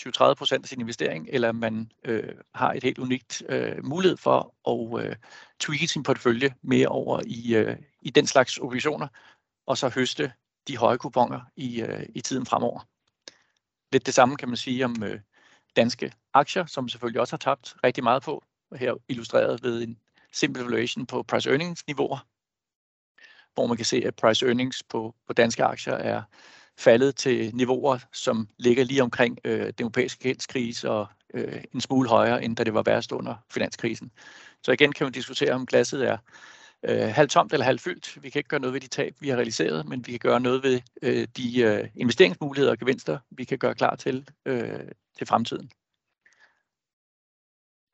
20-30 0.02 0.34
procent 0.34 0.66
af 0.66 0.70
sin 0.70 0.82
investering, 0.82 1.28
eller 1.32 1.52
man 1.52 1.92
øh, 2.06 2.34
har 2.56 2.74
et 2.74 2.84
helt 2.84 3.00
unikt 3.00 3.44
øh, 3.50 3.86
mulighed 3.86 4.18
for 4.18 4.56
at 4.70 5.06
øh, 5.06 5.16
tweake 5.60 5.88
sin 5.88 6.04
portefølje 6.04 6.56
mere 6.62 6.88
over 6.88 7.22
i, 7.26 7.56
øh, 7.56 7.78
i 8.02 8.10
den 8.10 8.28
slags 8.28 8.58
obligationer, 8.58 9.08
og 9.66 9.78
så 9.78 9.90
høste 9.90 10.34
de 10.68 10.78
høje 10.78 10.98
kuponer 10.98 11.42
i, 11.56 11.82
øh, 11.82 12.06
i 12.16 12.22
tiden 12.22 12.46
fremover. 12.46 12.88
Lidt 13.92 14.06
det 14.06 14.14
samme 14.14 14.38
kan 14.38 14.48
man 14.48 14.58
sige 14.58 14.86
om 14.86 15.04
øh, 15.04 15.20
danske 15.76 16.14
aktier, 16.34 16.66
som 16.66 16.90
selvfølgelig 16.90 17.22
også 17.22 17.34
har 17.34 17.38
tabt 17.38 17.76
rigtig 17.84 18.04
meget 18.04 18.24
på, 18.24 18.44
her 18.76 18.94
illustreret 19.10 19.64
ved 19.64 19.84
en 19.84 19.98
simpel 20.32 20.64
valuation 20.64 21.06
på 21.06 21.24
price 21.24 21.50
earnings 21.50 21.88
niveauer, 21.88 22.28
hvor 23.54 23.68
man 23.68 23.78
kan 23.78 23.86
se, 23.86 24.04
at 24.06 24.16
price 24.16 24.46
earnings 24.46 24.84
på, 24.84 25.16
på 25.28 25.34
danske 25.34 25.64
aktier 25.64 25.94
er 25.94 26.24
faldet 26.78 27.16
til 27.16 27.56
niveauer, 27.56 28.00
som 28.14 28.48
ligger 28.58 28.84
lige 28.84 29.04
omkring 29.04 29.40
øh, 29.44 29.60
den 29.60 29.74
europæiske 29.80 30.24
gældskrise 30.24 30.90
og 30.90 31.08
øh, 31.34 31.64
en 31.74 31.82
smule 31.82 32.10
højere, 32.10 32.44
end 32.44 32.56
da 32.56 32.64
det 32.64 32.74
var 32.74 32.84
værst 32.84 33.12
under 33.12 33.36
finanskrisen. 33.52 34.12
Så 34.64 34.72
igen 34.72 34.92
kan 34.92 35.06
man 35.06 35.14
diskutere, 35.14 35.52
om 35.52 35.66
glasset 35.66 36.08
er 36.08 36.18
øh, 36.84 37.08
halvt 37.08 37.32
tomt 37.32 37.54
eller 37.54 37.66
halvt 37.66 37.82
fyldt. 37.82 38.24
Vi 38.24 38.30
kan 38.30 38.40
ikke 38.40 38.50
gøre 38.50 38.60
noget 38.60 38.74
ved 38.74 38.82
de 38.82 38.88
tab, 38.88 39.16
vi 39.20 39.30
har 39.30 39.36
realiseret, 39.36 39.86
men 39.86 40.08
vi 40.08 40.12
kan 40.12 40.20
gøre 40.20 40.40
noget 40.40 40.64
ved 40.64 40.80
øh, 41.02 41.28
de 41.38 41.62
øh, 41.62 41.88
investeringsmuligheder 41.96 42.72
og 42.72 42.78
gevinster, 42.78 43.20
vi 43.32 43.44
kan 43.44 43.58
gøre 43.58 43.76
klar 43.76 43.96
til, 43.96 44.28
øh, 44.46 44.80
til 45.18 45.28
fremtiden. 45.28 45.72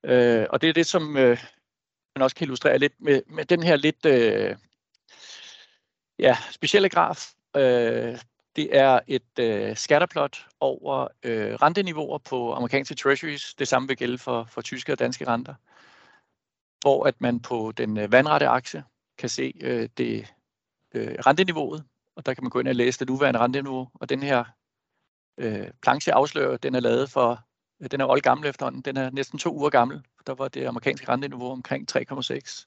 Øh, 0.05 0.45
og 0.49 0.61
det 0.61 0.69
er 0.69 0.73
det, 0.73 0.85
som 0.85 1.17
øh, 1.17 1.37
man 2.15 2.21
også 2.23 2.35
kan 2.35 2.45
illustrere 2.45 2.79
lidt 2.79 2.93
med, 2.99 3.21
med 3.27 3.45
den 3.45 3.63
her 3.63 3.75
lidt 3.75 4.05
øh, 4.05 4.55
ja, 6.19 6.37
specielle 6.51 6.89
graf. 6.89 7.33
Øh, 7.57 8.17
det 8.57 8.77
er 8.77 8.99
et 9.07 9.39
øh, 9.39 9.75
scatterplot 9.75 10.47
over 10.59 11.07
øh, 11.23 11.53
renteniveauer 11.53 12.17
på 12.17 12.53
amerikanske 12.53 12.95
treasuries. 12.95 13.53
Det 13.53 13.67
samme 13.67 13.87
vil 13.87 13.97
gælde 13.97 14.17
for, 14.17 14.47
for 14.49 14.61
tyske 14.61 14.91
og 14.91 14.99
danske 14.99 15.27
renter. 15.27 15.53
Hvor 16.81 17.05
at 17.05 17.21
man 17.21 17.39
på 17.39 17.73
den 17.77 17.97
øh, 17.97 18.11
vandrette 18.11 18.47
akse 18.47 18.83
kan 19.17 19.29
se 19.29 19.53
øh, 19.61 19.89
det 19.97 20.33
øh, 20.93 21.15
renteniveauet, 21.25 21.83
og 22.15 22.25
der 22.25 22.33
kan 22.33 22.43
man 22.43 22.49
gå 22.49 22.59
ind 22.59 22.67
og 22.67 22.75
læse 22.75 22.99
det 22.99 23.09
nuværende 23.09 23.39
renteniveau. 23.39 23.89
Og 23.93 24.09
den 24.09 24.23
her 24.23 24.43
øh, 25.37 25.67
planche 25.81 26.13
afslører, 26.13 26.57
den 26.57 26.75
er 26.75 26.79
lavet 26.79 27.09
for, 27.09 27.45
øh, 27.81 27.91
den 27.91 28.01
er 28.01 28.05
old 28.05 28.21
gammel 28.21 28.49
efterhånden, 28.49 28.81
den 28.81 28.97
er 28.97 29.09
næsten 29.09 29.39
to 29.39 29.55
uger 29.55 29.69
gammel. 29.69 30.01
Der 30.27 30.35
var 30.35 30.47
det 30.47 30.65
amerikanske 30.65 31.09
renteniveau 31.09 31.51
omkring 31.51 31.87
3,6. 31.91 32.65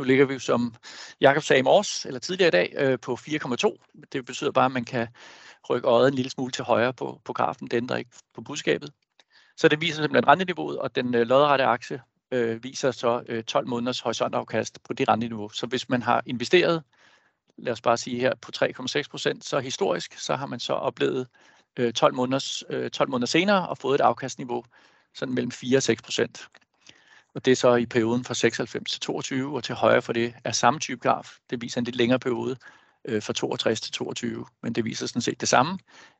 Nu 0.00 0.04
ligger 0.04 0.24
vi 0.24 0.38
som 0.38 0.74
Jakob 1.20 1.42
sagde 1.42 1.60
i 1.60 1.62
morges, 1.62 2.06
eller 2.06 2.20
tidligere 2.20 2.48
i 2.48 2.50
dag, 2.50 2.74
øh, 2.76 2.98
på 2.98 3.16
4,2. 3.16 3.76
Det 4.12 4.26
betyder 4.26 4.50
bare, 4.50 4.64
at 4.64 4.72
man 4.72 4.84
kan 4.84 5.08
rykke 5.70 5.88
øjet 5.88 6.08
en 6.08 6.14
lille 6.14 6.30
smule 6.30 6.52
til 6.52 6.64
højre 6.64 6.92
på, 6.92 7.20
på 7.24 7.32
grafen. 7.32 7.66
Det 7.66 7.76
ændrer 7.76 7.96
ikke 7.96 8.10
på 8.34 8.40
budskabet. 8.40 8.92
Så 9.56 9.68
det 9.68 9.80
viser 9.80 10.02
simpelthen 10.02 10.28
renteniveauet, 10.28 10.78
og 10.78 10.94
den 10.94 11.14
øh, 11.14 11.26
lodrette 11.26 11.64
akse 11.64 12.00
øh, 12.32 12.64
viser 12.64 12.90
så 12.90 13.22
øh, 13.28 13.44
12 13.44 13.66
måneders 13.66 14.00
horisontafkast 14.00 14.78
på 14.84 14.92
det 14.92 15.08
renteniveau. 15.08 15.48
Så 15.48 15.66
hvis 15.66 15.88
man 15.88 16.02
har 16.02 16.22
investeret, 16.26 16.82
lad 17.58 17.72
os 17.72 17.80
bare 17.80 17.96
sige 17.96 18.20
her, 18.20 18.34
på 18.42 18.50
3,6 18.56 19.02
procent, 19.10 19.44
så 19.44 19.58
historisk, 19.58 20.18
så 20.18 20.36
har 20.36 20.46
man 20.46 20.60
så 20.60 20.72
oplevet 20.72 21.26
øh, 21.76 21.92
12, 21.92 22.14
måneders, 22.14 22.62
øh, 22.70 22.90
12 22.90 23.10
måneder 23.10 23.26
senere 23.26 23.68
og 23.68 23.78
fået 23.78 23.94
et 23.94 24.00
afkastniveau 24.00 24.64
sådan 25.14 25.34
mellem 25.34 25.50
4 25.50 25.76
og 25.76 25.82
6 25.82 26.02
procent. 26.02 26.48
Og 27.34 27.44
det 27.44 27.50
er 27.50 27.56
så 27.56 27.74
i 27.74 27.86
perioden 27.86 28.24
fra 28.24 28.34
96 28.34 28.90
til 28.90 29.00
22, 29.00 29.56
og 29.56 29.64
til 29.64 29.74
højre 29.74 30.02
for 30.02 30.12
det 30.12 30.34
er 30.44 30.52
samme 30.52 30.80
type 30.80 31.00
graf. 31.00 31.36
Det 31.50 31.62
viser 31.62 31.80
en 31.80 31.84
lidt 31.84 31.96
længere 31.96 32.18
periode 32.18 32.56
øh, 33.04 33.22
fra 33.22 33.32
62 33.32 33.80
til 33.80 33.92
22, 33.92 34.46
men 34.62 34.72
det 34.72 34.84
viser 34.84 35.06
sådan 35.06 35.22
set 35.22 35.40
det 35.40 35.48
samme, 35.48 35.78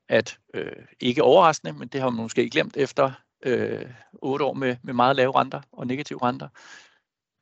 at 0.09 0.39
øh, 0.55 0.73
ikke 1.01 1.23
overraskende, 1.23 1.73
men 1.73 1.89
det 1.89 2.01
har 2.01 2.11
man 2.11 2.23
måske 2.23 2.51
glemt 2.51 2.77
efter 2.77 3.13
øh, 3.43 3.87
8 4.13 4.45
år 4.45 4.55
med, 4.55 4.77
med 4.83 4.95
meget 4.95 5.17
lave 5.17 5.41
renter 5.41 5.61
og 5.73 5.87
negative 5.87 6.19
renter, 6.23 6.49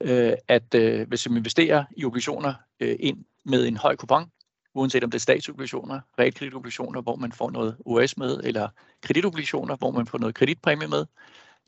øh, 0.02 0.32
at 0.48 0.74
øh, 0.74 1.08
hvis 1.08 1.28
man 1.28 1.36
investerer 1.36 1.84
i 1.96 2.04
obligationer 2.04 2.54
øh, 2.80 2.96
ind 3.00 3.24
med 3.44 3.66
en 3.66 3.76
høj 3.76 3.96
kupon, 3.96 4.30
uanset 4.74 5.04
om 5.04 5.10
det 5.10 5.18
er 5.18 5.22
statsobligationer, 5.22 6.00
realkreditobligationer, 6.18 7.00
hvor 7.02 7.16
man 7.16 7.32
får 7.32 7.50
noget 7.50 7.76
US 7.86 8.16
med, 8.16 8.40
eller 8.44 8.68
kreditobligationer, 9.02 9.76
hvor 9.76 9.90
man 9.90 10.06
får 10.06 10.18
noget 10.18 10.34
kreditpræmie 10.34 10.88
med, 10.88 11.06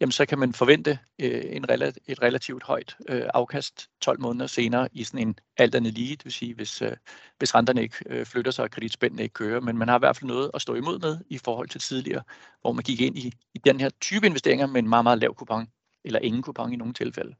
jamen 0.00 0.12
så 0.12 0.26
kan 0.26 0.38
man 0.38 0.52
forvente 0.52 0.98
øh, 1.18 1.42
en 1.56 1.70
rela- 1.70 1.92
et 2.06 2.22
relativt 2.22 2.62
højt 2.62 2.96
øh, 3.08 3.22
afkast 3.34 3.90
12 4.00 4.20
måneder 4.20 4.46
senere 4.46 4.88
i 4.92 5.04
sådan 5.04 5.28
en 5.28 5.38
alt 5.56 5.74
andet 5.74 5.94
lige, 5.94 6.16
det 6.16 6.24
vil 6.24 6.32
sige, 6.32 6.54
hvis, 6.54 6.82
øh, 6.82 6.96
hvis 7.38 7.54
renterne 7.54 7.82
ikke 7.82 7.96
øh, 8.06 8.26
flytter 8.26 8.50
sig 8.50 8.64
og 8.64 8.70
kreditspændene 8.70 9.22
ikke 9.22 9.32
kører, 9.32 9.60
men 9.60 9.78
man 9.78 9.88
har 9.88 9.98
i 9.98 9.98
hvert 9.98 10.16
fald 10.16 10.28
noget 10.28 10.50
at 10.54 10.62
stå 10.62 10.74
imod 10.74 10.98
med 10.98 11.18
i 11.28 11.38
forhold 11.38 11.68
til 11.68 11.80
tidligere, 11.80 12.22
hvor 12.60 12.72
man 12.72 12.84
gik 12.84 13.00
ind 13.00 13.18
i, 13.18 13.32
i 13.54 13.58
den 13.58 13.80
her 13.80 13.90
type 14.00 14.26
investeringer 14.26 14.66
med 14.66 14.82
en 14.82 14.88
meget, 14.88 15.04
meget 15.04 15.18
lav 15.18 15.34
kupon, 15.34 15.68
eller 16.04 16.18
ingen 16.18 16.42
kupon 16.42 16.72
i 16.72 16.76
nogle 16.76 16.94
tilfælde. 16.94 17.34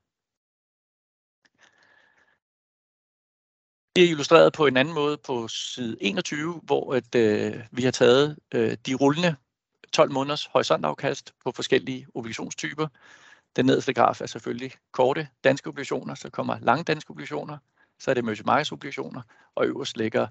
Det 3.96 4.04
er 4.04 4.08
illustreret 4.08 4.52
på 4.52 4.66
en 4.66 4.76
anden 4.76 4.94
måde 4.94 5.18
på 5.26 5.48
side 5.48 5.96
21, 6.00 6.60
hvor 6.62 6.94
at, 6.94 7.14
øh, 7.14 7.64
vi 7.72 7.82
har 7.82 7.90
taget 7.90 8.38
øh, 8.54 8.76
de 8.86 8.94
rullende 8.94 9.36
12 9.92 10.12
måneders 10.12 10.46
horisontafkast 10.46 11.34
på 11.44 11.52
forskellige 11.52 12.06
obligationstyper. 12.14 12.86
Den 13.56 13.66
nederste 13.66 13.92
graf 13.92 14.20
er 14.20 14.26
selvfølgelig 14.26 14.72
korte 14.92 15.28
danske 15.44 15.68
obligationer, 15.68 16.14
så 16.14 16.30
kommer 16.30 16.58
lange 16.60 16.84
danske 16.84 17.10
obligationer, 17.10 17.58
så 18.00 18.10
er 18.10 18.14
det 18.14 18.22
emerging 18.22 18.46
markets 18.46 18.72
obligationer, 18.72 19.22
og 19.54 19.66
øverst 19.66 19.96
ligger 19.96 20.26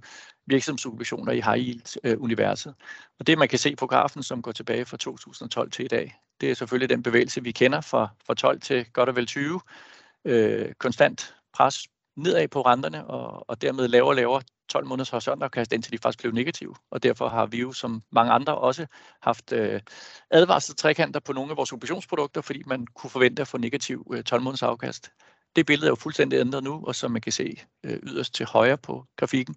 virksomhedsobligationer 0.46 1.32
i 1.32 1.42
high 1.42 1.60
yield-universet. 1.60 2.70
Øh, 2.70 2.86
og 3.20 3.28
det 3.28 3.38
man 3.38 3.48
kan 3.48 3.60
se 3.60 3.75
på 3.75 3.88
grafen, 3.88 4.24
som 4.24 4.42
går 4.42 4.51
tilbage 4.51 4.86
fra 4.86 4.98
2012 4.98 5.72
til 5.72 5.86
i 5.86 5.88
dag, 5.88 6.20
det 6.42 6.51
er 6.51 6.54
selvfølgelig 6.54 6.89
den 6.89 7.04
bevægelse, 7.04 7.44
vi 7.44 7.51
kender 7.51 7.82
fra, 7.82 8.08
fra 8.25 8.34
12 8.34 8.62
til 8.62 8.86
godt 8.94 9.10
og 9.10 9.16
vel 9.16 9.25
20. 9.25 9.62
Øh, 10.25 10.74
konstant 10.74 11.36
pres 11.54 11.88
nedad 12.16 12.48
på 12.48 12.62
renterne, 12.62 13.08
og, 13.08 13.50
og 13.50 13.62
dermed 13.62 13.88
lavere 13.88 14.10
og 14.10 14.16
lavere 14.16 14.42
12 14.70 14.86
måneders 14.86 15.10
horisontafkast, 15.10 15.74
indtil 15.74 15.92
de 15.92 15.98
faktisk 15.98 16.20
blev 16.20 16.34
negative. 16.34 16.76
Og 16.92 17.04
derfor 17.04 17.30
har 17.30 17.46
vi 17.46 17.60
jo, 17.60 17.72
som 17.72 18.04
mange 18.12 18.32
andre, 18.32 18.58
også 18.58 18.88
haft 19.22 19.52
øh, 19.52 19.82
advarselstrækanter 20.32 21.20
på 21.20 21.34
nogle 21.34 21.52
af 21.52 21.58
vores 21.58 21.74
obligationsprodukter, 21.74 22.42
fordi 22.42 22.64
man 22.66 22.88
kunne 22.88 23.10
forvente 23.10 23.42
at 23.42 23.48
få 23.48 23.58
negativ 23.58 24.12
øh, 24.14 24.24
12 24.24 24.42
måneders 24.42 24.64
afkast. 24.64 25.12
Det 25.56 25.66
billede 25.66 25.88
er 25.88 25.92
jo 25.92 25.96
fuldstændig 25.96 26.40
ændret 26.40 26.64
nu, 26.64 26.84
og 26.88 26.96
som 26.96 27.12
man 27.12 27.22
kan 27.22 27.32
se 27.32 27.62
øh, 27.84 28.00
yderst 28.04 28.34
til 28.34 28.46
højre 28.46 28.78
på 28.78 29.06
grafikken, 29.18 29.56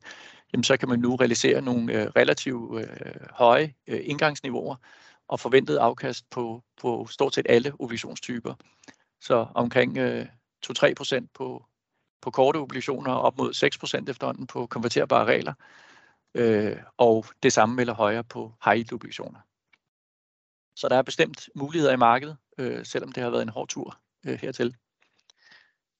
jamen 0.52 0.64
så 0.64 0.76
kan 0.76 0.88
man 0.88 0.98
nu 0.98 1.16
realisere 1.16 1.62
nogle 1.62 1.92
øh, 1.92 2.06
relativt 2.16 2.80
øh, 2.80 2.86
høje 3.30 3.74
øh, 3.86 4.00
indgangsniveauer 4.04 4.76
og 5.28 5.40
forventet 5.40 5.76
afkast 5.76 6.30
på, 6.30 6.62
på 6.80 7.06
stort 7.10 7.34
set 7.34 7.46
alle 7.48 7.72
obligationstyper. 7.78 8.54
Så 9.20 9.46
omkring 9.54 9.98
øh, 9.98 10.26
2-3 10.66 10.94
procent 10.94 11.32
på, 11.32 11.64
på 12.22 12.30
korte 12.30 12.56
obligationer 12.56 13.12
op 13.12 13.38
mod 13.38 14.00
6% 14.04 14.10
efterhånden 14.10 14.46
på 14.46 14.66
konverterbare 14.66 15.24
regler, 15.24 15.52
øh, 16.34 16.76
og 16.96 17.26
det 17.42 17.52
samme 17.52 17.80
eller 17.80 17.94
højere 17.94 18.24
på 18.24 18.52
high 18.64 18.76
yield 18.76 18.92
obligationer. 18.92 19.40
Så 20.76 20.88
der 20.88 20.96
er 20.96 21.02
bestemt 21.02 21.48
muligheder 21.54 21.92
i 21.92 21.96
markedet, 21.96 22.36
øh, 22.58 22.86
selvom 22.86 23.12
det 23.12 23.22
har 23.22 23.30
været 23.30 23.42
en 23.42 23.48
hård 23.48 23.68
tur 23.68 23.98
øh, 24.26 24.38
hertil. 24.42 24.76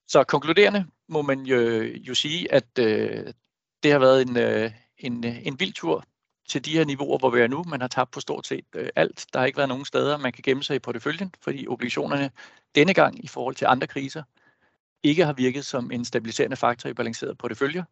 Så 0.09 0.25
konkluderende 0.25 0.87
må 1.09 1.23
man 1.23 1.41
jo, 1.41 1.83
jo 1.83 2.15
sige, 2.15 2.53
at 2.53 2.79
øh, 2.79 3.33
det 3.83 3.93
har 3.93 3.99
været 3.99 4.23
en, 4.23 4.37
øh, 4.37 4.71
en, 4.99 5.25
en 5.25 5.61
vild 5.61 5.73
tur 5.73 6.05
til 6.49 6.65
de 6.65 6.73
her 6.73 6.85
niveauer, 6.85 7.19
hvor 7.19 7.31
vi 7.31 7.41
er 7.41 7.47
nu. 7.47 7.65
Man 7.65 7.81
har 7.81 7.89
tabt 7.89 8.11
på 8.11 8.21
stort 8.21 8.47
set 8.47 8.65
øh, 8.75 8.89
alt. 8.97 9.27
Der 9.33 9.39
har 9.39 9.47
ikke 9.47 9.57
været 9.57 9.69
nogen 9.69 9.85
steder, 9.85 10.17
man 10.17 10.33
kan 10.33 10.43
gemme 10.43 10.63
sig 10.63 10.77
i 10.77 10.79
porteføljen, 10.79 11.35
fordi 11.41 11.67
obligationerne 11.67 12.31
denne 12.75 12.95
gang 12.95 13.25
i 13.25 13.29
forhold 13.29 13.55
til 13.55 13.67
andre 13.67 13.87
kriser 13.87 14.23
ikke 15.03 15.25
har 15.25 15.33
virket 15.33 15.65
som 15.65 15.91
en 15.91 16.05
stabiliserende 16.05 16.57
faktor 16.57 16.91
i 16.91 16.95
balanceret 16.95 17.39
portefølje. 17.39 17.85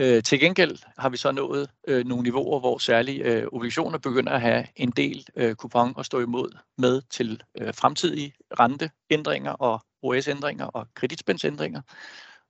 Øh, 0.00 0.22
til 0.22 0.40
gengæld 0.40 0.78
har 0.98 1.08
vi 1.08 1.16
så 1.16 1.32
nået 1.32 1.70
øh, 1.88 2.06
nogle 2.06 2.22
niveauer, 2.22 2.60
hvor 2.60 2.78
særlige 2.78 3.24
øh, 3.24 3.46
obligationer 3.52 3.98
begynder 3.98 4.32
at 4.32 4.40
have 4.40 4.66
en 4.76 4.90
del 4.90 5.26
øh, 5.36 5.54
kupon 5.54 5.94
at 5.98 6.06
stå 6.06 6.20
imod 6.20 6.58
med 6.78 7.02
til 7.10 7.42
øh, 7.60 7.74
fremtidige 7.74 8.32
renteændringer 8.60 9.50
og 9.50 9.80
OS-ændringer 10.02 10.64
og 10.64 10.86
kreditspændsændringer. 10.94 11.80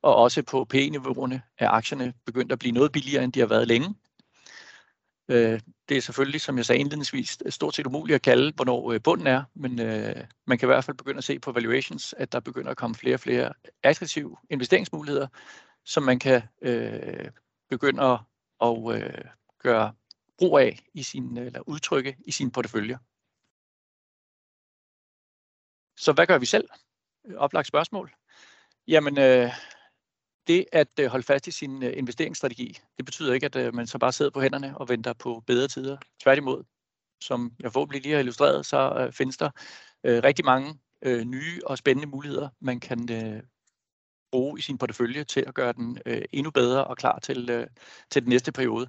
Og 0.03 0.17
også 0.17 0.43
på 0.43 0.65
PE-niveauerne 0.65 1.43
er 1.59 1.69
aktierne 1.71 2.13
begyndt 2.27 2.53
at 2.53 2.59
blive 2.59 2.73
noget 2.73 2.93
billigere, 2.93 3.25
end 3.25 3.33
de 3.33 3.41
har 3.41 3.47
været 3.47 3.69
længe. 3.69 3.95
Øh, 5.29 5.61
det 5.89 5.97
er 5.97 6.01
selvfølgelig, 6.01 6.41
som 6.41 6.57
jeg 6.57 6.67
sagde 6.67 6.81
indledningsvis, 6.81 7.39
stort 7.49 7.75
set 7.75 7.87
umuligt 7.87 8.15
at 8.15 8.23
kalde, 8.23 8.53
hvornår 8.57 8.93
øh, 8.93 9.01
bunden 9.03 9.27
er, 9.27 9.45
men 9.55 9.81
øh, 9.81 10.25
man 10.47 10.59
kan 10.59 10.67
i 10.67 10.71
hvert 10.71 10.85
fald 10.85 10.97
begynde 10.97 11.19
at 11.19 11.25
se 11.25 11.39
på 11.39 11.53
valuations, 11.53 12.15
at 12.19 12.33
der 12.33 12.41
begynder 12.41 12.71
at 12.71 12.77
komme 12.77 12.95
flere 12.97 13.15
og 13.15 13.21
flere 13.21 13.53
attraktive 13.83 14.37
investeringsmuligheder, 14.51 15.27
som 15.85 16.03
man 16.03 16.19
kan 16.19 16.43
øh, 16.63 17.31
begynde 17.71 18.03
at 18.03 18.19
og, 18.59 18.95
øh, 18.99 19.25
gøre 19.59 19.95
brug 20.39 20.59
af 20.59 20.79
i 20.95 21.03
sin, 21.03 21.37
eller 21.37 21.61
udtrykke 21.69 22.17
i 22.27 22.33
sin 22.33 22.51
portefølje. 22.51 22.99
Så 25.97 26.13
hvad 26.13 26.27
gør 26.27 26.39
vi 26.39 26.47
selv? 26.47 26.69
Oplagt 27.37 27.69
spørgsmål. 27.69 28.15
Jamen, 28.89 29.19
øh, 29.19 29.51
det 30.49 30.65
at 30.73 30.89
øh, 31.01 31.07
holde 31.07 31.25
fast 31.25 31.47
i 31.47 31.51
sin 31.51 31.83
øh, 31.83 31.93
investeringsstrategi, 31.97 32.79
det 32.97 33.05
betyder 33.05 33.35
ikke, 33.35 33.47
at 33.47 33.57
øh, 33.57 33.75
man 33.75 33.87
så 33.87 33.99
bare 33.99 34.13
sidder 34.13 34.31
på 34.31 34.41
hænderne 34.41 34.79
og 34.79 34.89
venter 34.89 35.13
på 35.13 35.43
bedre 35.47 35.69
tider. 35.69 35.97
Tværtimod, 36.23 36.65
som 37.21 37.53
jeg 37.61 37.73
forhåbentlig 37.73 38.03
lige 38.03 38.13
har 38.13 38.21
illustreret, 38.21 38.67
så 38.67 38.95
øh, 38.99 39.13
findes 39.13 39.37
der 39.37 39.51
øh, 40.05 40.23
rigtig 40.25 40.45
mange 40.45 40.79
øh, 41.03 41.25
nye 41.25 41.61
og 41.67 41.79
spændende 41.79 42.09
muligheder, 42.09 42.49
man 42.61 42.81
kan 42.81 43.09
bruge 44.33 44.59
i 44.59 44.63
sin 44.63 44.79
portefølje 44.79 45.25
til 45.25 45.45
at 45.47 45.55
gøre 45.55 45.73
den 45.73 45.99
endnu 46.33 46.51
bedre 46.51 46.85
og 46.85 46.97
klar 46.97 47.19
til, 47.19 47.67
til 48.11 48.23
den 48.23 48.29
næste 48.29 48.53
periode. 48.53 48.89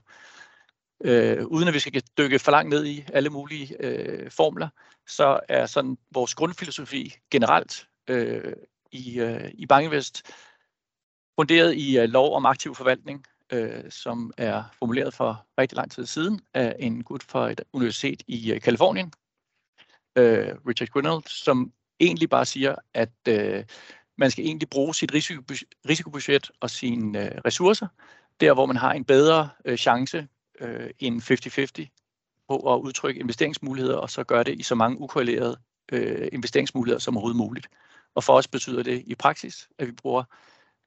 Øh, 1.05 1.45
uden 1.45 1.67
at 1.67 1.73
vi 1.73 1.79
skal 1.79 2.03
dykke 2.17 2.39
for 2.39 2.51
langt 2.51 2.69
ned 2.69 2.85
i 2.85 3.05
alle 3.13 3.29
mulige 3.29 3.75
øh, 3.85 4.31
formler, 4.31 4.69
så 5.07 5.39
er 5.49 5.65
sådan 5.65 5.97
vores 6.11 6.35
grundfilosofi 6.35 7.13
generelt 7.31 7.87
øh, 8.07 8.53
i, 8.91 9.19
øh, 9.19 9.51
i 9.53 9.65
Bankinvest 9.65 10.21
funderet 11.39 11.75
i 11.75 11.99
uh, 11.99 12.03
lov 12.03 12.35
om 12.35 12.45
aktiv 12.45 12.75
forvaltning, 12.75 13.25
uh, 13.53 13.89
som 13.89 14.31
er 14.37 14.63
formuleret 14.79 15.13
for 15.13 15.45
rigtig 15.57 15.75
lang 15.75 15.91
tid 15.91 16.05
siden 16.05 16.39
af 16.53 16.75
en 16.79 17.03
gut 17.03 17.23
fra 17.23 17.51
et 17.51 17.61
universitet 17.73 18.23
i 18.27 18.51
øh, 18.51 18.55
uh, 18.55 18.61
Kalifornien, 18.61 19.13
uh, 20.19 20.23
Richard 20.67 20.87
Grinnell, 20.89 21.21
som 21.27 21.71
egentlig 21.99 22.29
bare 22.29 22.45
siger, 22.45 22.75
at 22.93 23.09
uh, 23.29 23.63
man 24.17 24.31
skal 24.31 24.45
egentlig 24.45 24.69
bruge 24.69 24.95
sit 24.95 25.11
risikobudget 25.89 26.51
og 26.59 26.69
sine 26.69 27.19
uh, 27.19 27.37
ressourcer, 27.45 27.87
der 28.39 28.53
hvor 28.53 28.65
man 28.65 28.75
har 28.75 28.93
en 28.93 29.05
bedre 29.05 29.49
uh, 29.69 29.75
chance 29.75 30.27
uh, 30.61 30.89
end 30.99 31.21
50-50 31.81 32.45
på 32.49 32.73
at 32.73 32.79
udtrykke 32.79 33.19
investeringsmuligheder, 33.19 33.97
og 33.97 34.09
så 34.09 34.23
gøre 34.23 34.43
det 34.43 34.59
i 34.59 34.63
så 34.63 34.75
mange 34.75 34.99
ukorrelerede 34.99 35.57
uh, 35.93 36.27
investeringsmuligheder 36.31 36.99
som 36.99 37.17
overhovedet 37.17 37.37
muligt. 37.37 37.67
Og 38.15 38.23
for 38.23 38.33
os 38.33 38.47
betyder 38.47 38.83
det 38.83 39.03
i 39.05 39.15
praksis, 39.15 39.69
at 39.77 39.87
vi 39.87 39.91
bruger 39.91 40.23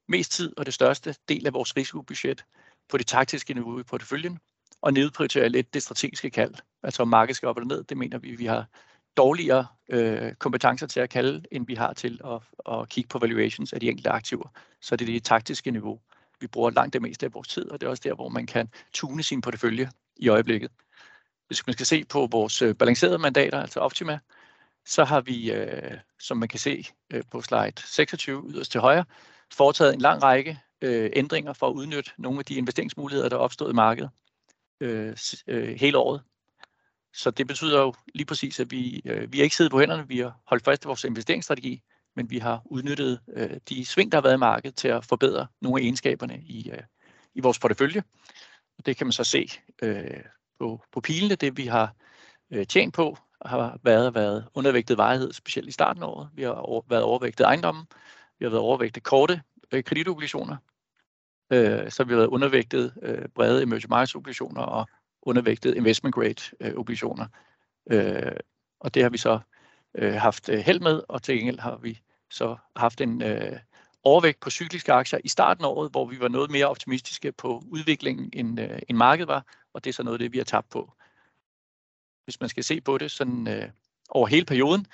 mest 0.08 0.32
tid 0.32 0.52
og 0.56 0.66
det 0.66 0.74
største 0.74 1.14
del 1.28 1.46
af 1.46 1.52
vores 1.52 1.76
risikobudget 1.76 2.44
på 2.88 2.96
det 2.98 3.06
taktiske 3.06 3.54
niveau 3.54 3.80
i 3.80 3.82
porteføljen, 3.82 4.38
og 4.82 4.92
nedprioriterer 4.92 5.48
lidt 5.48 5.74
det 5.74 5.82
strategiske 5.82 6.30
kald. 6.30 6.54
Altså 6.82 7.02
om 7.02 7.08
markedet 7.08 7.36
skal 7.36 7.48
op 7.48 7.56
eller 7.56 7.76
ned, 7.76 7.84
det 7.84 7.96
mener 7.96 8.18
vi, 8.18 8.36
vi 8.36 8.46
har 8.46 8.66
dårligere 9.16 9.66
øh, 9.88 10.34
kompetencer 10.34 10.86
til 10.86 11.00
at 11.00 11.10
kalde, 11.10 11.42
end 11.52 11.66
vi 11.66 11.74
har 11.74 11.92
til 11.92 12.20
at, 12.24 12.40
at 12.74 12.88
kigge 12.88 13.08
på 13.08 13.18
valuations 13.18 13.72
af 13.72 13.80
de 13.80 13.88
enkelte 13.88 14.10
aktiver. 14.10 14.48
Så 14.80 14.96
det 14.96 15.08
er 15.08 15.12
det 15.12 15.24
taktiske 15.24 15.70
niveau. 15.70 16.00
Vi 16.40 16.46
bruger 16.46 16.70
langt 16.70 16.92
det 16.92 17.02
meste 17.02 17.26
af 17.26 17.34
vores 17.34 17.48
tid, 17.48 17.70
og 17.70 17.80
det 17.80 17.86
er 17.86 17.90
også 17.90 18.02
der, 18.04 18.14
hvor 18.14 18.28
man 18.28 18.46
kan 18.46 18.68
tune 18.92 19.22
sin 19.22 19.40
portefølje 19.40 19.90
i 20.16 20.28
øjeblikket. 20.28 20.70
Hvis 21.46 21.66
man 21.66 21.74
skal 21.74 21.86
se 21.86 22.04
på 22.04 22.28
vores 22.30 22.62
øh, 22.62 22.74
balancerede 22.74 23.18
mandater, 23.18 23.60
altså 23.60 23.80
Optima, 23.80 24.18
så 24.86 25.04
har 25.04 25.20
vi, 25.20 25.52
øh, 25.52 25.98
som 26.18 26.36
man 26.36 26.48
kan 26.48 26.58
se 26.58 26.86
øh, 27.12 27.22
på 27.30 27.40
slide 27.40 27.72
26 27.76 28.44
yderst 28.50 28.72
til 28.72 28.80
højre, 28.80 29.04
foretaget 29.52 29.94
en 29.94 30.00
lang 30.00 30.22
række 30.22 30.58
øh, 30.82 31.10
ændringer 31.12 31.52
for 31.52 31.68
at 31.68 31.72
udnytte 31.72 32.10
nogle 32.18 32.38
af 32.38 32.44
de 32.44 32.54
investeringsmuligheder, 32.54 33.28
der 33.28 33.36
er 33.36 33.40
opstået 33.40 33.70
i 33.70 33.74
markedet 33.74 34.10
øh, 34.80 35.16
øh, 35.46 35.74
hele 35.80 35.98
året. 35.98 36.22
Så 37.14 37.30
det 37.30 37.46
betyder 37.46 37.80
jo 37.80 37.94
lige 38.14 38.26
præcis, 38.26 38.60
at 38.60 38.70
vi, 38.70 39.02
øh, 39.04 39.32
vi 39.32 39.38
har 39.38 39.44
ikke 39.44 39.56
siddet 39.56 39.70
på 39.70 39.80
hænderne, 39.80 40.08
vi 40.08 40.18
har 40.18 40.40
holdt 40.46 40.64
fast 40.64 40.84
i 40.84 40.86
vores 40.86 41.04
investeringsstrategi, 41.04 41.82
men 42.16 42.30
vi 42.30 42.38
har 42.38 42.62
udnyttet 42.64 43.20
øh, 43.32 43.50
de 43.68 43.84
sving, 43.84 44.12
der 44.12 44.18
har 44.18 44.22
været 44.22 44.34
i 44.34 44.38
markedet 44.38 44.76
til 44.76 44.88
at 44.88 45.04
forbedre 45.04 45.46
nogle 45.60 45.80
af 45.80 45.84
egenskaberne 45.84 46.40
i, 46.40 46.70
øh, 46.70 46.82
i 47.34 47.40
vores 47.40 47.58
portefølje. 47.58 48.02
Og 48.78 48.86
det 48.86 48.96
kan 48.96 49.06
man 49.06 49.12
så 49.12 49.24
se 49.24 49.48
øh, 49.82 50.20
på, 50.58 50.84
på 50.92 51.00
pilene, 51.00 51.34
det 51.34 51.56
vi 51.56 51.66
har 51.66 51.94
øh, 52.50 52.66
tjent 52.66 52.94
på, 52.94 53.16
har 53.46 53.78
været, 53.82 54.14
været 54.14 54.48
undervægtet 54.54 54.98
varighed, 54.98 55.32
specielt 55.32 55.68
i 55.68 55.72
starten 55.72 56.02
af 56.02 56.06
året. 56.06 56.28
Vi 56.34 56.42
har 56.42 56.50
over, 56.50 56.82
været 56.88 57.02
overvægtet 57.02 57.44
ejendommen, 57.44 57.84
vi 58.42 58.44
har 58.44 58.50
været 58.50 58.62
overvægtet 58.62 59.02
korte 59.02 59.42
øh, 59.72 59.84
kreditobligationer. 59.84 60.56
Øh, 61.52 61.90
så 61.90 62.04
vi 62.04 62.16
været 62.16 62.26
undervægtet 62.26 62.94
øh, 63.02 63.28
brede 63.34 63.62
emerging 63.62 63.90
markets 63.90 64.14
obligationer 64.14 64.62
og 64.62 64.88
undervægtet 65.22 65.74
investment 65.76 66.14
grade 66.14 66.42
øh, 66.60 66.74
obligationer. 66.74 67.26
Øh, 67.90 68.32
og 68.80 68.94
det 68.94 69.02
har 69.02 69.10
vi 69.10 69.18
så 69.18 69.40
øh, 69.94 70.14
haft 70.14 70.48
øh, 70.48 70.58
held 70.58 70.80
med, 70.80 71.02
og 71.08 71.22
til 71.22 71.36
gengæld 71.36 71.58
har 71.58 71.76
vi 71.76 72.00
så 72.30 72.56
haft 72.76 73.00
en 73.00 73.22
øh, 73.22 73.58
overvægt 74.02 74.40
på 74.40 74.50
cykliske 74.50 74.92
aktier 74.92 75.20
i 75.24 75.28
starten 75.28 75.64
af 75.64 75.68
året, 75.68 75.90
hvor 75.90 76.06
vi 76.06 76.20
var 76.20 76.28
noget 76.28 76.50
mere 76.50 76.66
optimistiske 76.66 77.32
på 77.32 77.62
udviklingen, 77.68 78.30
end, 78.32 78.60
øh, 78.60 78.78
end 78.88 78.96
markedet 78.96 79.28
var, 79.28 79.46
og 79.74 79.84
det 79.84 79.90
er 79.90 79.94
så 79.94 80.02
noget 80.02 80.14
af 80.14 80.18
det, 80.18 80.32
vi 80.32 80.38
har 80.38 80.44
tabt 80.44 80.68
på. 80.68 80.92
Hvis 82.24 82.40
man 82.40 82.48
skal 82.48 82.64
se 82.64 82.80
på 82.80 82.98
det 82.98 83.10
sådan 83.10 83.48
øh, 83.48 83.68
over 84.08 84.26
hele 84.26 84.44
perioden, 84.44 84.86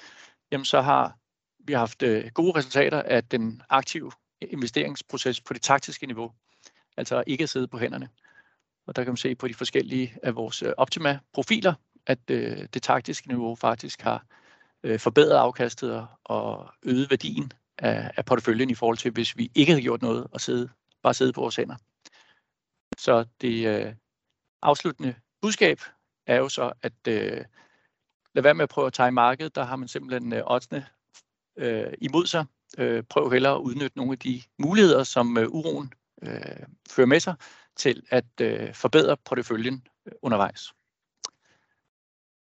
jamen 0.52 0.64
så 0.64 0.80
har 0.80 1.17
vi 1.68 1.72
har 1.72 1.78
haft 1.78 2.02
øh, 2.02 2.30
gode 2.34 2.58
resultater 2.58 3.02
af 3.02 3.24
den 3.24 3.62
aktive 3.68 4.12
investeringsproces 4.40 5.40
på 5.40 5.52
det 5.52 5.62
taktiske 5.62 6.06
niveau, 6.06 6.32
altså 6.96 7.24
ikke 7.26 7.42
at 7.42 7.48
sidde 7.48 7.68
på 7.68 7.78
hænderne. 7.78 8.08
Og 8.86 8.96
der 8.96 9.04
kan 9.04 9.10
man 9.10 9.16
se 9.16 9.34
på 9.34 9.48
de 9.48 9.54
forskellige 9.54 10.14
af 10.22 10.34
vores 10.34 10.62
øh, 10.62 10.72
Optima-profiler, 10.76 11.74
at 12.06 12.18
øh, 12.30 12.68
det 12.74 12.82
taktiske 12.82 13.28
niveau 13.28 13.54
faktisk 13.54 14.00
har 14.00 14.26
øh, 14.82 14.98
forbedret 14.98 15.36
afkastet 15.36 16.06
og 16.24 16.70
øget 16.82 17.10
værdien 17.10 17.52
af, 17.78 18.10
af 18.16 18.24
porteføljen 18.24 18.70
i 18.70 18.74
forhold 18.74 18.96
til, 18.96 19.10
hvis 19.10 19.36
vi 19.36 19.50
ikke 19.54 19.72
havde 19.72 19.82
gjort 19.82 20.02
noget 20.02 20.26
og 20.32 20.40
sidde, 20.40 20.68
bare 21.02 21.14
sidde 21.14 21.32
på 21.32 21.40
vores 21.40 21.56
hænder. 21.56 21.76
Så 22.98 23.24
det 23.40 23.66
øh, 23.66 23.94
afsluttende 24.62 25.14
budskab 25.42 25.80
er 26.26 26.36
jo 26.36 26.48
så, 26.48 26.72
at 26.82 27.08
øh, 27.08 27.44
lad 28.34 28.42
være 28.42 28.54
med 28.54 28.62
at 28.62 28.68
prøve 28.68 28.86
at 28.86 28.92
tage 28.92 29.10
markedet. 29.10 29.54
Der 29.54 29.64
har 29.64 29.76
man 29.76 29.88
simpelthen 29.88 30.32
øh, 30.32 30.42
oddsene 30.46 30.86
øh, 31.58 31.92
imod 32.00 32.26
sig. 32.26 32.44
Øh, 32.78 33.02
prøv 33.02 33.30
hellere 33.30 33.54
at 33.54 33.60
udnytte 33.60 33.96
nogle 33.96 34.12
af 34.12 34.18
de 34.18 34.42
muligheder, 34.58 35.04
som 35.04 35.38
øh, 35.38 35.48
uroen 35.48 35.92
øh, 36.22 36.66
fører 36.90 37.06
med 37.06 37.20
sig 37.20 37.34
til 37.76 38.02
at 38.10 38.40
øh, 38.40 38.74
forbedre 38.74 39.16
porteføljen 39.16 39.86
øh, 40.06 40.12
undervejs. 40.22 40.72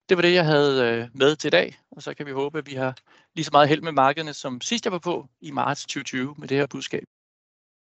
Det 0.10 0.18
var 0.18 0.22
det, 0.22 0.34
jeg 0.34 0.46
havde 0.46 0.86
øh, 0.86 1.08
med 1.14 1.36
til 1.36 1.48
i 1.48 1.50
dag, 1.50 1.80
og 1.92 2.04
så 2.04 2.14
kan 2.14 2.26
vi 2.26 2.32
håbe, 2.32 2.58
at 2.58 2.68
vi 2.68 2.74
har 2.74 2.96
lige 3.36 3.46
så 3.46 3.52
meget 3.54 3.70
held 3.70 3.82
med 3.82 3.92
markederne, 3.92 4.34
som 4.34 4.62
sidst 4.62 4.86
jeg 4.86 4.92
var 4.92 5.00
på 5.00 5.28
i 5.42 5.52
marts 5.52 5.82
2020 5.82 6.36
med 6.38 6.48
det 6.48 6.58
her 6.58 6.68
budskab. 6.68 7.04